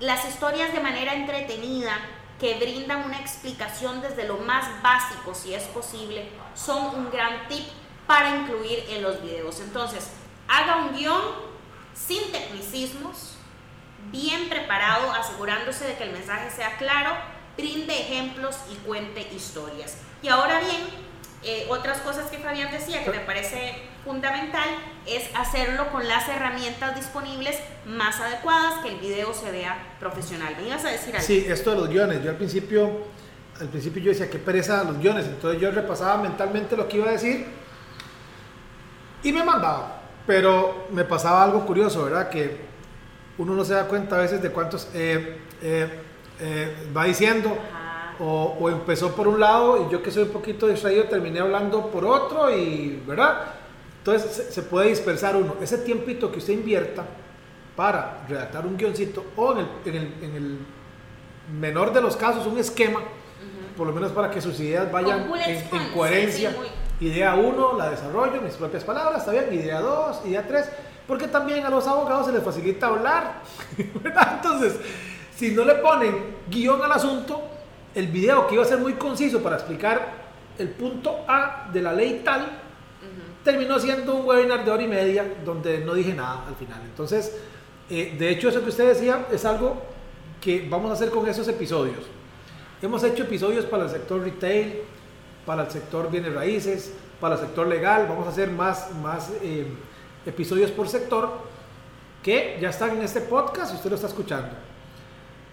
Las 0.00 0.24
historias 0.26 0.72
de 0.72 0.80
manera 0.80 1.14
entretenida 1.14 1.92
que 2.38 2.54
brindan 2.54 3.04
una 3.04 3.18
explicación 3.18 4.00
desde 4.00 4.26
lo 4.26 4.38
más 4.38 4.80
básico, 4.82 5.34
si 5.34 5.54
es 5.54 5.64
posible, 5.64 6.28
son 6.54 6.94
un 6.94 7.10
gran 7.10 7.48
tip 7.48 7.66
para 8.06 8.36
incluir 8.36 8.84
en 8.88 9.02
los 9.02 9.20
videos. 9.22 9.60
Entonces, 9.60 10.10
haga 10.46 10.76
un 10.76 10.96
guion 10.96 11.20
sin 11.94 12.30
tecnicismos, 12.30 13.37
bien 14.10 14.48
preparado, 14.48 15.12
asegurándose 15.12 15.86
de 15.86 15.96
que 15.96 16.04
el 16.04 16.12
mensaje 16.12 16.50
sea 16.50 16.76
claro 16.76 17.10
brinde 17.56 18.00
ejemplos 18.00 18.56
y 18.72 18.76
cuente 18.86 19.28
historias. 19.34 19.98
Y 20.22 20.28
ahora 20.28 20.60
bien, 20.60 20.80
eh, 21.42 21.66
otras 21.68 21.98
cosas 21.98 22.30
que 22.30 22.38
Fabián 22.38 22.70
decía 22.70 23.04
que 23.04 23.10
me 23.10 23.20
parece 23.20 23.74
fundamental 24.04 24.68
es 25.06 25.28
hacerlo 25.34 25.90
con 25.90 26.06
las 26.06 26.28
herramientas 26.28 26.94
disponibles 26.94 27.58
más 27.84 28.20
adecuadas, 28.20 28.82
que 28.82 28.90
el 28.90 28.98
video 28.98 29.34
se 29.34 29.50
vea 29.50 29.96
profesional. 30.00 30.54
¿Me 30.56 30.68
ibas 30.68 30.84
a 30.84 30.90
decir 30.90 31.14
algo? 31.14 31.26
Sí, 31.26 31.44
esto 31.48 31.70
de 31.72 31.76
los 31.76 31.88
guiones. 31.88 32.22
Yo 32.22 32.30
al 32.30 32.36
principio, 32.36 33.06
al 33.60 33.68
principio 33.68 34.02
yo 34.02 34.10
decía, 34.10 34.30
qué 34.30 34.38
pereza 34.38 34.84
los 34.84 34.98
guiones. 34.98 35.26
Entonces 35.26 35.60
yo 35.60 35.70
repasaba 35.70 36.22
mentalmente 36.22 36.76
lo 36.76 36.88
que 36.88 36.96
iba 36.98 37.08
a 37.08 37.12
decir 37.12 37.46
y 39.22 39.32
me 39.32 39.42
mandaba. 39.42 40.02
Pero 40.26 40.86
me 40.90 41.04
pasaba 41.04 41.42
algo 41.42 41.64
curioso, 41.64 42.04
¿verdad? 42.04 42.28
Que 42.28 42.67
uno 43.38 43.54
no 43.54 43.64
se 43.64 43.74
da 43.74 43.86
cuenta 43.86 44.16
a 44.16 44.20
veces 44.20 44.42
de 44.42 44.50
cuántos... 44.50 44.88
Eh, 44.94 45.38
eh, 45.62 45.88
eh, 46.40 46.72
va 46.96 47.04
diciendo, 47.04 47.56
o, 48.20 48.70
empezó 48.70 49.14
por 49.14 49.26
un 49.26 49.40
lado 49.40 49.86
y 49.86 49.92
yo 49.92 50.02
que 50.02 50.10
soy 50.10 50.24
un 50.24 50.28
poquito 50.30 50.68
distraído 50.68 51.04
terminé 51.04 51.40
hablando 51.40 51.90
por 51.90 52.04
otro 52.04 52.56
y, 52.56 53.02
¿verdad? 53.06 53.54
Entonces 53.98 54.48
se, 54.50 54.62
puede 54.62 54.88
dispersar 54.88 55.36
uno. 55.36 55.56
Ese 55.60 55.78
tiempito 55.78 56.30
que 56.30 56.38
usted 56.38 56.52
invierta 56.52 57.04
para 57.74 58.24
redactar 58.28 58.66
un 58.66 58.76
guioncito 58.76 59.24
o 59.36 59.52
en 59.84 59.94
el, 59.94 60.58
menor 61.58 61.92
de 61.92 62.00
los 62.02 62.14
casos 62.14 62.46
un 62.46 62.58
esquema, 62.58 63.00
por 63.76 63.86
lo 63.86 63.92
menos 63.92 64.12
para 64.12 64.30
que 64.30 64.40
sus 64.40 64.60
ideas 64.60 64.90
vayan 64.92 65.30
en, 65.46 65.92
coherencia. 65.92 66.54
Idea 67.00 67.34
1, 67.36 67.78
la 67.78 67.90
desarrollo, 67.90 68.42
mis 68.42 68.54
propias 68.54 68.84
palabras, 68.84 69.20
está 69.20 69.32
bien. 69.32 69.52
Idea 69.52 69.80
2, 69.80 70.26
idea 70.26 70.46
3, 70.46 70.68
porque 71.08 71.26
también 71.26 71.64
a 71.64 71.70
los 71.70 71.86
abogados 71.86 72.26
se 72.26 72.32
les 72.32 72.42
facilita 72.42 72.86
hablar, 72.86 73.40
¿verdad? 74.04 74.34
Entonces, 74.34 74.78
si 75.34 75.52
no 75.52 75.64
le 75.64 75.76
ponen 75.76 76.36
guion 76.50 76.82
al 76.82 76.92
asunto, 76.92 77.42
el 77.94 78.08
video 78.08 78.46
que 78.46 78.54
iba 78.54 78.62
a 78.62 78.66
ser 78.66 78.78
muy 78.78 78.92
conciso 78.92 79.42
para 79.42 79.56
explicar 79.56 80.28
el 80.58 80.68
punto 80.68 81.24
A 81.26 81.70
de 81.72 81.80
la 81.80 81.94
ley 81.94 82.20
tal, 82.22 82.46
terminó 83.42 83.78
siendo 83.78 84.14
un 84.16 84.26
webinar 84.26 84.62
de 84.64 84.70
hora 84.70 84.82
y 84.82 84.88
media 84.88 85.24
donde 85.44 85.78
no 85.78 85.94
dije 85.94 86.12
nada 86.12 86.44
al 86.46 86.56
final. 86.56 86.82
Entonces, 86.84 87.34
eh, 87.88 88.14
de 88.18 88.28
hecho, 88.28 88.50
eso 88.50 88.62
que 88.62 88.68
usted 88.68 88.88
decía 88.88 89.26
es 89.32 89.46
algo 89.46 89.80
que 90.42 90.66
vamos 90.68 90.90
a 90.90 90.94
hacer 90.94 91.08
con 91.08 91.26
esos 91.26 91.48
episodios. 91.48 92.04
Hemos 92.82 93.02
hecho 93.02 93.22
episodios 93.22 93.64
para 93.64 93.84
el 93.84 93.90
sector 93.90 94.20
retail, 94.20 94.80
para 95.46 95.64
el 95.64 95.70
sector 95.70 96.10
bienes 96.10 96.34
raíces, 96.34 96.92
para 97.18 97.36
el 97.36 97.40
sector 97.40 97.66
legal. 97.66 98.06
Vamos 98.08 98.26
a 98.26 98.30
hacer 98.30 98.50
más, 98.50 98.94
más 99.02 99.30
eh, 99.42 99.66
episodios 100.28 100.70
por 100.70 100.88
sector 100.88 101.30
que 102.22 102.58
ya 102.60 102.70
están 102.70 102.90
en 102.90 103.02
este 103.02 103.22
podcast 103.22 103.72
y 103.72 103.76
usted 103.76 103.90
lo 103.90 103.96
está 103.96 104.08
escuchando 104.08 104.68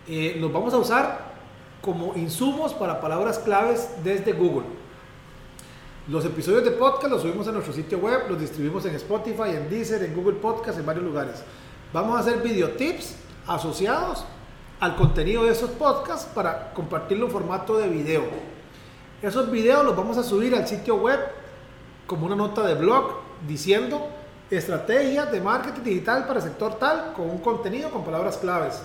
eh, 0.08 0.38
los 0.40 0.54
vamos 0.54 0.74
a 0.74 0.78
usar 0.78 1.34
como 1.82 2.14
insumos 2.16 2.74
para 2.74 3.02
palabras 3.02 3.40
claves 3.40 3.90
desde 4.04 4.34
Google. 4.34 4.68
Los 6.08 6.24
episodios 6.26 6.64
de 6.64 6.72
podcast 6.72 7.12
los 7.12 7.22
subimos 7.22 7.48
a 7.48 7.52
nuestro 7.52 7.74
sitio 7.74 7.98
web, 7.98 8.30
los 8.30 8.40
distribuimos 8.40 8.86
en 8.86 8.94
Spotify, 8.96 9.50
en 9.56 9.70
Deezer, 9.70 10.04
en 10.04 10.16
Google 10.16 10.36
Podcast, 10.36 10.78
en 10.78 10.86
varios 10.86 11.04
lugares. 11.04 11.44
Vamos 11.92 12.16
a 12.16 12.20
hacer 12.20 12.44
videotips 12.44 13.16
asociados 13.48 14.26
al 14.80 14.96
contenido 14.96 15.44
de 15.44 15.52
esos 15.52 15.72
podcasts 15.72 16.30
para 16.36 16.72
compartirlo 16.74 17.26
en 17.26 17.32
formato 17.32 17.78
de 17.78 17.88
video. 17.88 18.26
Esos 19.24 19.50
videos 19.50 19.84
los 19.84 19.96
vamos 19.96 20.18
a 20.20 20.24
subir 20.24 20.54
al 20.54 20.68
sitio 20.68 20.98
web 20.98 21.20
como 22.06 22.28
una 22.28 22.36
nota 22.36 22.62
de 22.68 22.76
blog 22.76 23.22
diciendo 23.48 24.08
estrategias 24.50 25.32
de 25.32 25.42
marketing 25.42 25.82
digital 25.82 26.28
para 26.28 26.40
el 26.40 26.46
sector 26.46 26.78
tal 26.78 27.14
con 27.14 27.30
un 27.30 27.40
contenido 27.40 27.90
con 27.90 28.04
palabras 28.04 28.38
claves. 28.38 28.82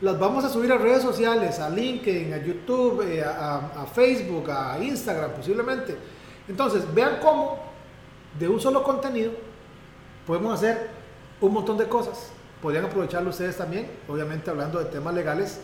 Las 0.00 0.18
vamos 0.18 0.44
a 0.44 0.50
subir 0.50 0.70
a 0.72 0.76
redes 0.76 1.02
sociales, 1.02 1.58
a 1.58 1.70
LinkedIn, 1.70 2.32
a 2.34 2.38
YouTube, 2.38 3.02
eh, 3.02 3.24
a, 3.24 3.86
Facebook, 3.94 4.50
a 4.50 4.78
Instagram 4.78 5.32
posiblemente. 5.32 5.96
Entonces, 6.48 6.82
vean 6.94 7.18
cómo 7.20 7.58
de 8.38 8.48
un 8.48 8.60
solo 8.60 8.82
contenido 8.82 9.32
podemos 10.26 10.52
hacer 10.52 10.90
un 11.40 11.52
montón 11.52 11.78
de 11.78 11.86
cosas. 11.86 12.30
Podrían 12.60 12.84
aprovecharlo 12.84 13.30
ustedes 13.30 13.56
también, 13.56 13.90
obviamente 14.06 14.50
hablando 14.50 14.78
de 14.78 14.86
temas 14.86 15.14
legales 15.14 15.60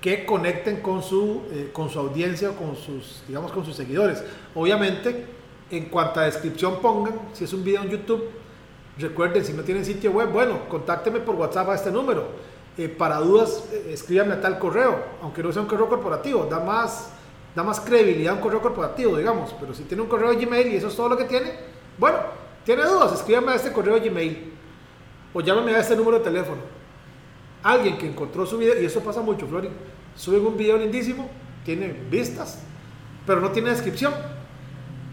que 0.00 0.24
conecten 0.24 0.80
con 0.80 1.02
su, 1.02 1.42
eh, 1.50 1.70
con 1.72 1.90
su 1.90 1.98
audiencia 1.98 2.50
o 2.50 2.56
con 2.56 2.76
sus, 2.76 3.24
digamos, 3.26 3.52
con 3.52 3.64
sus 3.64 3.76
seguidores. 3.76 4.22
Obviamente, 4.54 5.26
en 5.70 5.86
cuanto 5.86 6.20
a 6.20 6.24
descripción 6.24 6.80
pongan, 6.80 7.14
si 7.32 7.44
es 7.44 7.52
un 7.52 7.64
video 7.64 7.82
en 7.82 7.90
YouTube, 7.90 8.24
recuerden, 8.98 9.44
si 9.44 9.52
no 9.52 9.62
tienen 9.62 9.84
sitio 9.84 10.12
web, 10.12 10.30
bueno, 10.30 10.68
contáctenme 10.68 11.20
por 11.20 11.34
WhatsApp 11.34 11.68
a 11.70 11.74
este 11.74 11.90
número 11.90 12.24
eh, 12.78 12.88
para 12.88 13.16
dudas, 13.18 13.64
eh, 13.72 13.90
escríbame 13.92 14.34
a 14.34 14.40
tal 14.40 14.58
correo, 14.58 14.98
aunque 15.22 15.42
no 15.42 15.52
sea 15.52 15.62
un 15.62 15.68
correo 15.68 15.88
corporativo, 15.88 16.46
da 16.46 16.60
más, 16.60 17.10
da 17.54 17.62
más 17.62 17.80
credibilidad 17.80 18.32
a 18.32 18.36
un 18.36 18.42
correo 18.42 18.60
corporativo, 18.60 19.16
digamos. 19.16 19.54
Pero 19.58 19.74
si 19.74 19.84
tiene 19.84 20.02
un 20.02 20.08
correo 20.08 20.34
Gmail 20.38 20.72
y 20.72 20.76
eso 20.76 20.88
es 20.88 20.96
todo 20.96 21.08
lo 21.08 21.16
que 21.16 21.24
tiene, 21.24 21.52
bueno, 21.98 22.18
tiene 22.64 22.84
dudas, 22.84 23.12
escríbame 23.12 23.52
a 23.52 23.54
este 23.54 23.72
correo 23.72 24.00
Gmail 24.00 24.52
o 25.32 25.40
llámame 25.40 25.74
a 25.74 25.80
este 25.80 25.96
número 25.96 26.18
de 26.18 26.24
teléfono. 26.24 26.60
Alguien 27.62 27.98
que 27.98 28.06
encontró 28.06 28.46
su 28.46 28.58
video, 28.58 28.80
y 28.80 28.84
eso 28.84 29.00
pasa 29.00 29.20
mucho, 29.20 29.46
Flori, 29.46 29.68
suben 30.14 30.46
un 30.46 30.56
video 30.56 30.76
lindísimo, 30.76 31.28
tiene 31.64 31.88
vistas, 32.10 32.62
pero 33.26 33.40
no 33.40 33.50
tiene 33.50 33.70
descripción. 33.70 34.12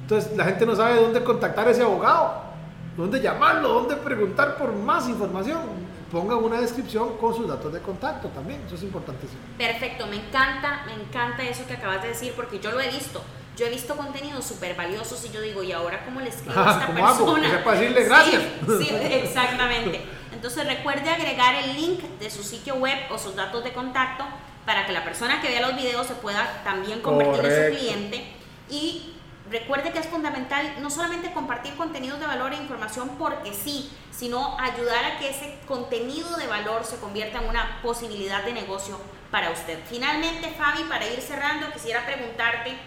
Entonces 0.01 0.35
la 0.35 0.45
gente 0.45 0.65
no 0.65 0.75
sabe 0.75 1.01
dónde 1.01 1.23
contactar 1.23 1.67
a 1.67 1.71
ese 1.71 1.81
abogado, 1.81 2.52
dónde 2.97 3.21
llamarlo, 3.21 3.69
dónde 3.69 3.95
preguntar 3.97 4.57
por 4.57 4.73
más 4.73 5.07
información 5.07 5.83
ponga 6.13 6.35
una 6.35 6.61
descripción 6.61 7.17
con 7.17 7.35
sus 7.35 7.47
datos 7.47 7.73
de 7.73 7.79
contacto 7.81 8.27
también, 8.27 8.61
eso 8.67 8.75
es 8.75 8.83
importantísimo. 8.83 9.39
Perfecto, 9.57 10.05
me 10.05 10.17
encanta, 10.17 10.83
me 10.85 10.93
encanta 10.93 11.41
eso 11.41 11.65
que 11.65 11.73
acabas 11.73 12.03
de 12.03 12.09
decir 12.09 12.33
porque 12.35 12.59
yo 12.59 12.71
lo 12.71 12.79
he 12.79 12.89
visto. 12.91 13.19
Yo 13.57 13.65
he 13.65 13.69
visto 13.69 13.95
contenidos 13.95 14.45
súper 14.45 14.75
valiosos 14.75 15.25
y 15.25 15.31
yo 15.31 15.41
digo, 15.41 15.63
¿y 15.63 15.71
ahora 15.71 16.05
cómo 16.05 16.21
le 16.21 16.29
escribo 16.29 16.59
a 16.59 16.71
esta 16.71 16.85
¿Cómo 16.85 16.99
persona? 17.03 17.47
Hago? 17.53 17.63
para 17.63 17.79
decirle 17.79 18.03
gracias. 18.03 18.43
Sí, 18.67 18.85
sí, 18.85 18.95
exactamente. 19.11 20.01
Entonces 20.31 20.67
recuerde 20.67 21.09
agregar 21.09 21.55
el 21.55 21.73
link 21.75 21.99
de 22.19 22.29
su 22.29 22.43
sitio 22.43 22.75
web 22.75 22.97
o 23.11 23.17
sus 23.17 23.35
datos 23.35 23.63
de 23.63 23.73
contacto 23.73 24.23
para 24.67 24.85
que 24.85 24.91
la 24.91 25.03
persona 25.03 25.41
que 25.41 25.47
vea 25.49 25.61
los 25.67 25.75
videos 25.75 26.05
se 26.05 26.13
pueda 26.13 26.61
también 26.63 27.01
convertir 27.01 27.45
en 27.45 27.73
su 27.73 27.79
cliente 27.79 28.23
y 28.69 29.12
recuerde 29.49 29.91
que 29.91 29.99
es 29.99 30.07
fundamental 30.07 30.75
no 30.81 30.89
solamente 30.89 31.33
compartir 31.33 31.75
contenidos 31.75 32.19
de 32.19 32.25
valor 32.25 32.53
e 32.53 32.57
información 32.57 33.09
porque 33.19 33.53
sí, 33.53 33.91
sino 34.11 34.57
ayudar 34.59 35.03
a 35.05 35.19
que 35.19 35.29
ese 35.29 35.59
contenido 35.67 36.37
de 36.37 36.47
valor 36.47 36.85
se 36.85 36.97
convierta 36.97 37.41
en 37.41 37.49
una 37.49 37.81
posibilidad 37.81 38.43
de 38.43 38.53
negocio 38.53 38.99
para 39.31 39.51
usted. 39.51 39.79
Finalmente, 39.89 40.51
Fabi, 40.51 40.83
para 40.83 41.07
ir 41.07 41.19
cerrando, 41.19 41.71
quisiera 41.71 42.05
preguntarte, 42.05 42.77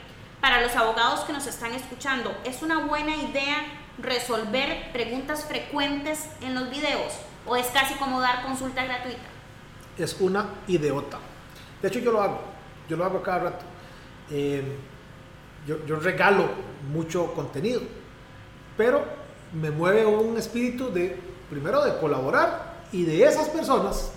para 0.41 0.61
los 0.61 0.75
abogados 0.77 1.21
que 1.21 1.33
nos 1.33 1.47
están 1.47 1.73
escuchando, 1.73 2.33
¿es 2.45 2.63
una 2.63 2.87
buena 2.87 3.17
idea 3.17 3.57
resolver 3.99 4.93
preguntas 4.93 5.45
frecuentes 5.45 6.29
en 6.41 6.55
los 6.55 6.71
videos 6.71 7.15
o 7.47 7.57
es 7.57 7.67
casi 7.69 7.95
como 7.95 8.21
dar 8.21 8.43
consulta 8.43 8.85
gratuita? 8.85 9.23
Es 9.99 10.17
una 10.21 10.47
idiota. 10.69 11.19
De 11.81 11.89
hecho 11.89 11.99
yo 11.99 12.13
lo 12.13 12.23
hago, 12.23 12.41
yo 12.89 12.97
lo 12.97 13.05
hago 13.05 13.23
cada 13.23 13.39
rato. 13.39 13.65
Eh, 14.31 14.79
yo, 15.67 15.85
yo 15.87 15.97
regalo 15.97 16.45
mucho 16.93 17.33
contenido, 17.35 17.81
pero 18.77 19.03
me 19.53 19.71
mueve 19.71 20.05
un 20.07 20.37
espíritu 20.37 20.93
de, 20.93 21.17
primero, 21.51 21.85
de 21.85 21.99
colaborar 21.99 22.77
y 22.93 23.05
de 23.05 23.25
esas 23.25 23.49
personas, 23.49 24.13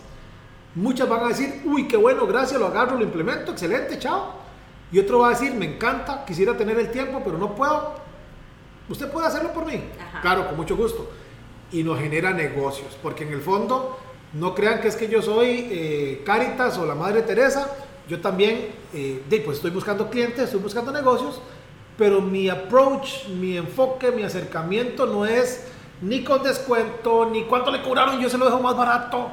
muchas 0.76 1.08
van 1.10 1.24
a 1.24 1.28
decir, 1.30 1.62
uy, 1.66 1.88
qué 1.88 1.98
bueno, 1.98 2.28
gracias, 2.28 2.60
lo 2.60 2.68
agarro, 2.68 2.98
lo 2.98 3.04
implemento, 3.04 3.52
excelente, 3.52 3.98
chao. 4.00 4.34
Y 4.92 5.00
otro 5.00 5.20
va 5.20 5.28
a 5.28 5.30
decir, 5.32 5.54
me 5.54 5.66
encanta, 5.66 6.26
quisiera 6.26 6.58
tener 6.58 6.80
el 6.80 6.92
tiempo, 6.92 7.22
pero 7.24 7.38
no 7.38 7.56
puedo. 7.56 7.96
Usted 8.90 9.12
puede 9.12 9.28
hacerlo 9.28 9.54
por 9.54 9.66
mí. 9.66 9.84
Ajá. 10.00 10.22
Claro, 10.22 10.48
con 10.48 10.58
mucho 10.58 10.76
gusto. 10.76 11.10
Y 11.72 11.84
nos 11.84 12.00
genera 12.00 12.32
negocios, 12.32 12.98
porque 13.02 13.24
en 13.24 13.34
el 13.34 13.42
fondo, 13.42 14.00
no 14.34 14.56
crean 14.56 14.82
que 14.82 14.88
es 14.88 14.96
que 14.96 15.08
yo 15.08 15.22
soy 15.22 15.68
eh, 15.72 16.24
Caritas 16.26 16.78
o 16.78 16.86
la 16.86 16.96
Madre 16.96 17.22
Teresa, 17.22 17.72
yo 18.10 18.20
también, 18.20 18.70
eh, 18.92 19.42
pues 19.46 19.58
estoy 19.58 19.70
buscando 19.70 20.10
clientes, 20.10 20.46
estoy 20.46 20.60
buscando 20.60 20.92
negocios, 20.92 21.40
pero 21.96 22.22
mi 22.22 22.50
approach, 22.50 23.28
mi 23.28 23.56
enfoque, 23.56 24.12
mi 24.12 24.24
acercamiento 24.24 25.06
no 25.06 25.28
es 25.28 25.68
ni 26.02 26.24
con 26.24 26.42
descuento, 26.42 27.30
ni 27.30 27.44
cuánto 27.44 27.70
le 27.72 27.84
cobraron, 27.84 28.20
yo 28.20 28.28
se 28.28 28.38
lo 28.38 28.46
dejo 28.46 28.60
más 28.62 28.76
barato. 28.76 29.30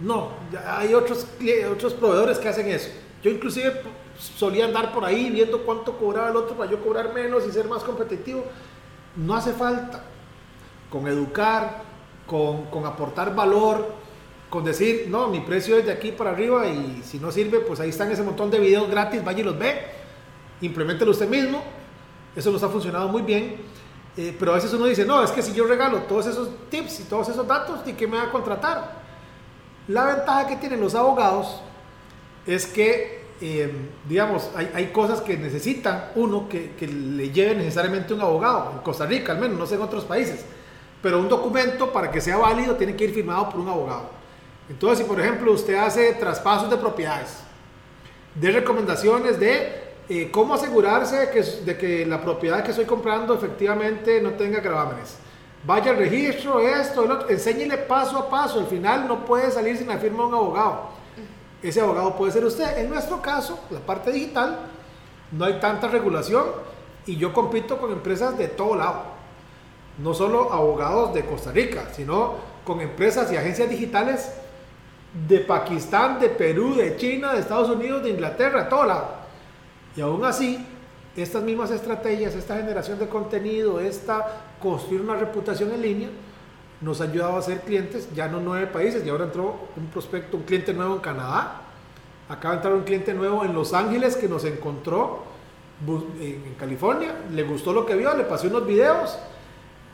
No, 0.00 0.30
hay 0.66 0.94
otros, 0.94 1.26
otros 1.70 1.92
proveedores 1.92 2.38
que 2.38 2.48
hacen 2.48 2.68
eso. 2.68 2.88
Yo 3.22 3.30
inclusive 3.30 3.82
solía 4.18 4.64
andar 4.64 4.92
por 4.94 5.04
ahí 5.04 5.28
viendo 5.28 5.62
cuánto 5.62 5.98
cobraba 5.98 6.30
el 6.30 6.36
otro 6.36 6.56
para 6.56 6.70
yo 6.70 6.82
cobrar 6.82 7.12
menos 7.12 7.46
y 7.46 7.52
ser 7.52 7.68
más 7.68 7.82
competitivo. 7.82 8.44
No 9.16 9.34
hace 9.34 9.52
falta. 9.52 10.04
Con 10.90 11.06
educar, 11.06 11.82
con, 12.26 12.66
con 12.66 12.86
aportar 12.86 13.34
valor, 13.34 14.03
con 14.54 14.62
decir, 14.62 15.06
no, 15.08 15.26
mi 15.26 15.40
precio 15.40 15.76
es 15.76 15.84
de 15.84 15.90
aquí 15.90 16.12
para 16.12 16.30
arriba 16.30 16.64
y 16.68 17.02
si 17.04 17.18
no 17.18 17.32
sirve, 17.32 17.58
pues 17.58 17.80
ahí 17.80 17.88
están 17.88 18.12
ese 18.12 18.22
montón 18.22 18.52
de 18.52 18.60
videos 18.60 18.88
gratis, 18.88 19.24
vaya 19.24 19.40
y 19.40 19.42
los 19.42 19.58
ve, 19.58 19.80
implementelo 20.60 21.10
usted 21.10 21.28
mismo. 21.28 21.60
Eso 22.36 22.52
nos 22.52 22.62
ha 22.62 22.68
funcionado 22.68 23.08
muy 23.08 23.22
bien. 23.22 23.56
Eh, 24.16 24.32
pero 24.38 24.52
a 24.52 24.54
veces 24.54 24.72
uno 24.72 24.86
dice, 24.86 25.04
no, 25.04 25.24
es 25.24 25.32
que 25.32 25.42
si 25.42 25.52
yo 25.52 25.66
regalo 25.66 26.02
todos 26.02 26.28
esos 26.28 26.50
tips 26.70 27.00
y 27.00 27.02
todos 27.02 27.30
esos 27.30 27.44
datos, 27.48 27.84
¿de 27.84 27.96
qué 27.96 28.06
me 28.06 28.16
va 28.16 28.22
a 28.22 28.30
contratar? 28.30 28.92
La 29.88 30.04
ventaja 30.04 30.46
que 30.46 30.54
tienen 30.54 30.80
los 30.80 30.94
abogados 30.94 31.60
es 32.46 32.64
que, 32.64 33.24
eh, 33.40 33.72
digamos, 34.08 34.50
hay, 34.54 34.86
cosas 34.92 35.20
que 35.20 35.36
necesitan 35.36 36.12
uno 36.14 36.48
que, 36.48 36.76
que 36.76 36.86
le 36.86 37.30
lleve 37.30 37.56
necesariamente 37.56 38.14
un 38.14 38.20
abogado, 38.20 38.70
en 38.70 38.78
Costa 38.82 39.04
Rica 39.04 39.32
al 39.32 39.40
menos, 39.40 39.58
no 39.58 39.66
sé 39.66 39.74
en 39.74 39.82
otros 39.82 40.04
países, 40.04 40.44
pero 41.02 41.18
un 41.18 41.28
documento 41.28 41.92
para 41.92 42.08
que 42.12 42.20
sea 42.20 42.36
válido 42.36 42.76
tiene 42.76 42.94
que 42.94 43.02
ir 43.02 43.12
firmado 43.12 43.50
por 43.50 43.58
un 43.58 43.68
abogado. 43.68 44.23
Entonces, 44.68 44.98
si 44.98 45.04
por 45.04 45.20
ejemplo 45.20 45.52
usted 45.52 45.74
hace 45.74 46.12
traspasos 46.14 46.70
de 46.70 46.76
propiedades, 46.76 47.38
de 48.34 48.50
recomendaciones 48.50 49.38
de 49.38 49.84
eh, 50.08 50.30
cómo 50.30 50.54
asegurarse 50.54 51.16
de 51.16 51.30
que, 51.30 51.42
de 51.42 51.78
que 51.78 52.06
la 52.06 52.20
propiedad 52.20 52.62
que 52.62 52.70
estoy 52.70 52.84
comprando 52.84 53.34
efectivamente 53.34 54.20
no 54.20 54.32
tenga 54.32 54.60
gravámenes. 54.60 55.16
Vaya 55.66 55.92
al 55.92 55.96
registro, 55.96 56.60
esto, 56.60 57.04
el 57.04 57.10
otro, 57.10 57.30
enséñele 57.30 57.78
paso 57.78 58.18
a 58.18 58.28
paso. 58.28 58.60
Al 58.60 58.66
final 58.66 59.08
no 59.08 59.24
puede 59.24 59.50
salir 59.50 59.78
sin 59.78 59.88
la 59.88 59.96
firma 59.96 60.24
de 60.24 60.28
un 60.28 60.34
abogado. 60.34 60.88
Ese 61.62 61.80
abogado 61.80 62.14
puede 62.16 62.32
ser 62.32 62.44
usted. 62.44 62.76
En 62.78 62.90
nuestro 62.90 63.22
caso, 63.22 63.58
la 63.70 63.80
parte 63.80 64.12
digital, 64.12 64.58
no 65.32 65.46
hay 65.46 65.54
tanta 65.60 65.88
regulación 65.88 66.44
y 67.06 67.16
yo 67.16 67.32
compito 67.32 67.78
con 67.78 67.92
empresas 67.92 68.36
de 68.36 68.48
todo 68.48 68.76
lado. 68.76 69.04
No 69.96 70.12
solo 70.12 70.52
abogados 70.52 71.14
de 71.14 71.24
Costa 71.24 71.50
Rica, 71.50 71.88
sino 71.94 72.34
con 72.64 72.82
empresas 72.82 73.32
y 73.32 73.36
agencias 73.36 73.70
digitales 73.70 74.32
de 75.28 75.38
Pakistán, 75.40 76.18
de 76.18 76.28
Perú, 76.28 76.74
de 76.74 76.96
China, 76.96 77.32
de 77.32 77.40
Estados 77.40 77.68
Unidos, 77.70 78.02
de 78.02 78.10
Inglaterra, 78.10 78.64
de 78.64 78.70
todo 78.70 78.84
lado. 78.84 79.08
Y 79.96 80.00
aún 80.00 80.24
así, 80.24 80.64
estas 81.16 81.42
mismas 81.42 81.70
estrategias, 81.70 82.34
esta 82.34 82.56
generación 82.56 82.98
de 82.98 83.08
contenido, 83.08 83.78
esta 83.78 84.42
construir 84.60 85.02
una 85.02 85.14
reputación 85.14 85.70
en 85.72 85.82
línea, 85.82 86.08
nos 86.80 87.00
ha 87.00 87.04
ayudado 87.04 87.36
a 87.36 87.42
ser 87.42 87.60
clientes, 87.60 88.08
ya 88.14 88.26
no 88.28 88.40
nueve 88.40 88.66
países, 88.66 89.06
y 89.06 89.08
ahora 89.08 89.24
entró 89.24 89.54
un 89.76 89.86
prospecto, 89.86 90.36
un 90.36 90.42
cliente 90.42 90.74
nuevo 90.74 90.94
en 90.94 91.00
Canadá, 91.00 91.62
acaba 92.28 92.54
de 92.54 92.58
entrar 92.58 92.74
un 92.74 92.82
cliente 92.82 93.14
nuevo 93.14 93.44
en 93.44 93.54
Los 93.54 93.72
Ángeles 93.72 94.16
que 94.16 94.28
nos 94.28 94.44
encontró 94.44 95.22
en 96.20 96.54
California, 96.58 97.14
le 97.32 97.42
gustó 97.44 97.72
lo 97.72 97.86
que 97.86 97.94
vio, 97.94 98.14
le 98.16 98.24
pasé 98.24 98.48
unos 98.48 98.66
videos, 98.66 99.18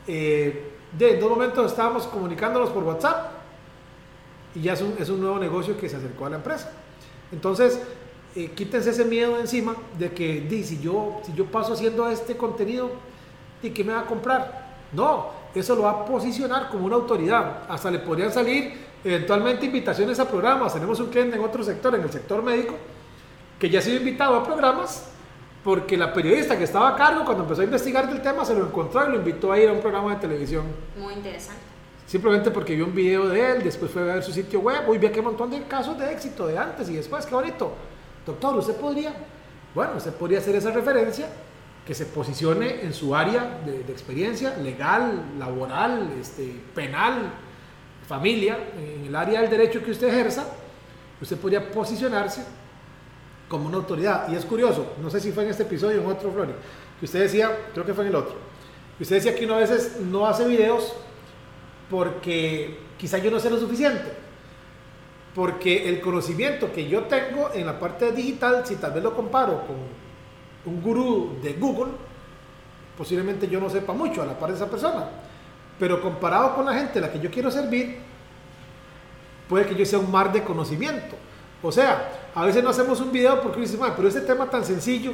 eh, 0.07 0.71
de, 0.97 1.13
en 1.13 1.19
dos 1.19 1.29
momentos 1.29 1.71
estábamos 1.71 2.07
comunicándonos 2.07 2.71
por 2.71 2.83
WhatsApp, 2.83 3.40
y 4.55 4.61
ya 4.61 4.73
es 4.73 4.81
un, 4.81 4.95
es 4.99 5.09
un 5.09 5.21
nuevo 5.21 5.39
negocio 5.39 5.77
que 5.77 5.89
se 5.89 5.95
acercó 5.95 6.25
a 6.25 6.29
la 6.29 6.35
empresa. 6.37 6.71
Entonces, 7.31 7.79
eh, 8.35 8.51
quítense 8.51 8.91
ese 8.91 9.05
miedo 9.05 9.39
encima 9.39 9.75
de 9.97 10.11
que 10.11 10.41
di, 10.41 10.63
si, 10.63 10.79
yo, 10.79 11.21
si 11.25 11.33
yo 11.33 11.45
paso 11.45 11.73
haciendo 11.73 12.09
este 12.09 12.37
contenido, 12.37 12.91
¿y 13.61 13.69
qué 13.71 13.83
me 13.83 13.93
va 13.93 14.01
a 14.01 14.05
comprar? 14.05 14.71
No, 14.93 15.29
eso 15.53 15.75
lo 15.75 15.83
va 15.83 15.91
a 15.91 16.05
posicionar 16.05 16.69
como 16.69 16.85
una 16.85 16.95
autoridad. 16.95 17.63
Hasta 17.69 17.91
le 17.91 17.99
podrían 17.99 18.31
salir 18.31 18.73
eventualmente 19.03 19.65
invitaciones 19.65 20.19
a 20.19 20.27
programas. 20.27 20.73
Tenemos 20.73 20.99
un 20.99 21.07
cliente 21.07 21.35
en 21.35 21.43
otro 21.43 21.63
sector, 21.63 21.95
en 21.95 22.01
el 22.01 22.11
sector 22.11 22.41
médico, 22.41 22.75
que 23.59 23.69
ya 23.69 23.79
ha 23.79 23.81
sido 23.81 23.97
invitado 23.97 24.35
a 24.35 24.43
programas 24.43 25.07
porque 25.63 25.95
la 25.95 26.11
periodista 26.11 26.57
que 26.57 26.63
estaba 26.63 26.89
a 26.89 26.95
cargo 26.95 27.23
cuando 27.23 27.43
empezó 27.43 27.61
a 27.61 27.65
investigar 27.65 28.09
del 28.09 28.21
tema 28.21 28.43
se 28.43 28.55
lo 28.55 28.65
encontró 28.65 29.07
y 29.07 29.11
lo 29.11 29.17
invitó 29.17 29.51
a 29.51 29.59
ir 29.59 29.69
a 29.69 29.73
un 29.73 29.79
programa 29.79 30.15
de 30.15 30.21
televisión. 30.21 30.65
Muy 30.97 31.13
interesante. 31.13 31.70
Simplemente 32.11 32.51
porque 32.51 32.75
vio 32.75 32.87
un 32.87 32.93
video 32.93 33.29
de 33.29 33.51
él, 33.51 33.63
después 33.63 33.89
fue 33.89 34.01
a 34.01 34.15
ver 34.15 34.21
su 34.21 34.33
sitio 34.33 34.59
web, 34.59 34.81
uy, 34.85 34.97
vi 34.97 35.07
un 35.17 35.23
montón 35.23 35.49
de 35.49 35.63
casos 35.63 35.97
de 35.97 36.11
éxito 36.11 36.45
de 36.45 36.57
antes 36.57 36.89
y 36.89 36.95
después, 36.95 37.25
qué 37.25 37.33
bonito. 37.33 37.71
Doctor, 38.25 38.57
usted 38.57 38.75
podría, 38.75 39.13
bueno, 39.73 39.93
usted 39.95 40.11
podría 40.15 40.39
hacer 40.39 40.53
esa 40.57 40.71
referencia 40.71 41.29
que 41.87 41.95
se 41.95 42.07
posicione 42.07 42.83
en 42.83 42.93
su 42.93 43.15
área 43.15 43.61
de, 43.65 43.85
de 43.85 43.93
experiencia 43.93 44.57
legal, 44.57 45.23
laboral, 45.39 46.11
este, 46.19 46.53
penal, 46.75 47.31
familia, 48.05 48.57
en 48.77 49.05
el 49.05 49.15
área 49.15 49.39
del 49.39 49.49
derecho 49.49 49.81
que 49.81 49.91
usted 49.91 50.09
ejerza, 50.09 50.47
usted 51.21 51.37
podría 51.37 51.71
posicionarse 51.71 52.43
como 53.47 53.67
una 53.67 53.77
autoridad. 53.77 54.27
Y 54.29 54.35
es 54.35 54.43
curioso, 54.43 54.95
no 55.01 55.09
sé 55.09 55.21
si 55.21 55.31
fue 55.31 55.45
en 55.45 55.51
este 55.51 55.63
episodio 55.63 56.01
o 56.01 56.03
en 56.03 56.11
otro, 56.11 56.29
Flori, 56.29 56.51
que 56.99 57.05
usted 57.05 57.21
decía, 57.21 57.57
creo 57.71 57.85
que 57.85 57.93
fue 57.93 58.03
en 58.03 58.09
el 58.09 58.15
otro, 58.17 58.35
que 58.97 59.03
usted 59.03 59.15
decía 59.15 59.33
que 59.33 59.45
uno 59.45 59.53
a 59.53 59.59
veces 59.59 60.01
no 60.01 60.27
hace 60.27 60.45
videos 60.45 60.93
porque 61.91 62.79
quizá 62.97 63.17
yo 63.17 63.29
no 63.29 63.39
sé 63.39 63.49
lo 63.49 63.59
suficiente. 63.59 64.13
Porque 65.35 65.89
el 65.89 65.99
conocimiento 65.99 66.71
que 66.71 66.87
yo 66.87 67.03
tengo 67.03 67.51
en 67.53 67.65
la 67.65 67.77
parte 67.77 68.13
digital, 68.13 68.65
si 68.65 68.77
tal 68.77 68.93
vez 68.93 69.03
lo 69.03 69.13
comparo 69.13 69.65
con 69.67 69.75
un 70.73 70.81
gurú 70.81 71.37
de 71.43 71.53
Google, 71.53 71.91
posiblemente 72.97 73.47
yo 73.47 73.59
no 73.59 73.69
sepa 73.69 73.91
mucho 73.91 74.21
a 74.21 74.25
la 74.25 74.39
par 74.39 74.49
de 74.49 74.55
esa 74.55 74.69
persona. 74.69 75.05
Pero 75.77 76.01
comparado 76.01 76.55
con 76.55 76.65
la 76.65 76.73
gente 76.73 76.99
a 76.99 77.01
la 77.03 77.11
que 77.11 77.19
yo 77.19 77.29
quiero 77.29 77.51
servir, 77.51 77.97
puede 79.49 79.65
que 79.65 79.75
yo 79.75 79.85
sea 79.85 79.99
un 79.99 80.09
mar 80.09 80.31
de 80.31 80.43
conocimiento. 80.43 81.17
O 81.61 81.71
sea, 81.71 82.09
a 82.33 82.45
veces 82.45 82.63
no 82.63 82.69
hacemos 82.69 83.01
un 83.01 83.11
video 83.11 83.41
porque 83.41 83.59
dice, 83.61 83.77
pero 83.95 84.07
este 84.07 84.21
tema 84.21 84.49
tan 84.49 84.63
sencillo, 84.63 85.11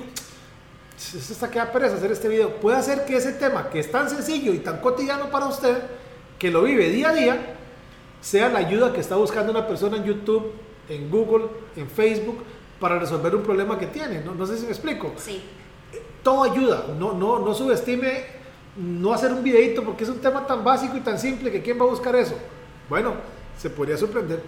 es 0.96 1.32
hasta 1.32 1.50
queda 1.50 1.72
pereza 1.72 1.96
hacer 1.96 2.12
este 2.12 2.28
video. 2.28 2.56
Puede 2.58 2.78
hacer 2.78 3.04
que 3.06 3.18
ese 3.18 3.34
tema 3.34 3.68
que 3.70 3.80
es 3.80 3.92
tan 3.92 4.10
sencillo 4.10 4.54
y 4.54 4.60
tan 4.60 4.80
cotidiano 4.80 5.30
para 5.30 5.48
usted, 5.48 5.82
que 6.40 6.52
lo 6.52 6.64
vive 6.64 6.90
día 6.90 7.10
a 7.10 7.14
día, 7.14 7.56
sea 8.22 8.50
la 8.50 8.60
ayuda 8.60 8.94
que 8.94 9.00
está 9.00 9.16
buscando 9.16 9.52
una 9.52 9.68
persona 9.68 9.98
en 9.98 10.04
YouTube, 10.04 10.52
en 10.90 11.10
Google, 11.10 11.48
en 11.76 11.90
Facebook, 11.90 12.44
para 12.80 13.00
resolver 13.00 13.36
un 13.36 13.44
problema 13.44 13.78
que 13.78 13.88
tiene. 13.88 14.22
No, 14.22 14.36
no 14.36 14.46
sé 14.46 14.58
si 14.58 14.66
me 14.66 14.72
explico. 14.72 15.14
Sí. 15.18 15.42
Todo 16.24 16.44
ayuda. 16.44 16.86
No, 16.98 17.14
no, 17.14 17.40
no 17.40 17.54
subestime 17.54 18.38
no 18.78 19.12
hacer 19.12 19.34
un 19.34 19.44
videito 19.44 19.84
porque 19.84 20.04
es 20.04 20.10
un 20.10 20.20
tema 20.20 20.46
tan 20.46 20.64
básico 20.64 20.96
y 20.96 21.02
tan 21.02 21.18
simple 21.18 21.52
que 21.52 21.62
quién 21.62 21.80
va 21.80 21.86
a 21.86 21.90
buscar 21.90 22.16
eso. 22.16 22.36
Bueno, 22.88 23.16
se 23.58 23.70
podría 23.70 23.98
sorprender. 23.98 24.42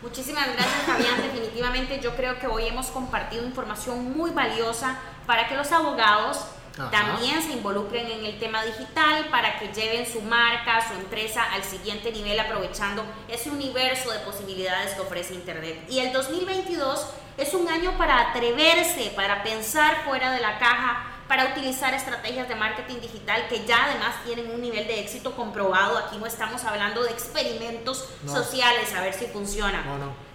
Muchísimas 0.00 0.46
gracias 0.46 0.82
Fabián, 0.86 1.20
definitivamente 1.20 1.98
yo 2.00 2.14
creo 2.14 2.38
que 2.38 2.46
hoy 2.46 2.66
hemos 2.66 2.88
compartido 2.88 3.44
información 3.44 4.16
muy 4.16 4.30
valiosa 4.30 5.00
para 5.26 5.48
que 5.48 5.56
los 5.56 5.72
abogados 5.72 6.46
también 6.90 7.42
se 7.42 7.52
involucren 7.52 8.06
en 8.10 8.24
el 8.24 8.38
tema 8.38 8.62
digital, 8.64 9.28
para 9.30 9.58
que 9.58 9.68
lleven 9.68 10.06
su 10.06 10.20
marca, 10.20 10.86
su 10.86 10.94
empresa 10.94 11.42
al 11.52 11.64
siguiente 11.64 12.12
nivel 12.12 12.38
aprovechando 12.38 13.04
ese 13.28 13.50
universo 13.50 14.10
de 14.10 14.18
posibilidades 14.20 14.94
que 14.94 15.00
ofrece 15.00 15.34
Internet. 15.34 15.86
Y 15.88 16.00
el 16.00 16.12
2022 16.12 17.06
es 17.38 17.54
un 17.54 17.68
año 17.68 17.96
para 17.96 18.30
atreverse, 18.30 19.12
para 19.16 19.42
pensar 19.42 20.04
fuera 20.04 20.32
de 20.32 20.40
la 20.40 20.58
caja 20.58 21.15
para 21.28 21.46
utilizar 21.46 21.92
estrategias 21.92 22.48
de 22.48 22.54
marketing 22.54 23.00
digital 23.00 23.48
que 23.48 23.64
ya 23.66 23.84
además 23.86 24.14
tienen 24.24 24.50
un 24.50 24.60
nivel 24.60 24.86
de 24.86 25.00
éxito 25.00 25.34
comprobado. 25.34 25.98
Aquí 25.98 26.18
no 26.18 26.26
estamos 26.26 26.64
hablando 26.64 27.02
de 27.02 27.10
experimentos 27.10 28.08
sociales 28.26 28.92
a 28.94 29.00
ver 29.00 29.12
si 29.12 29.26
funciona. 29.26 29.84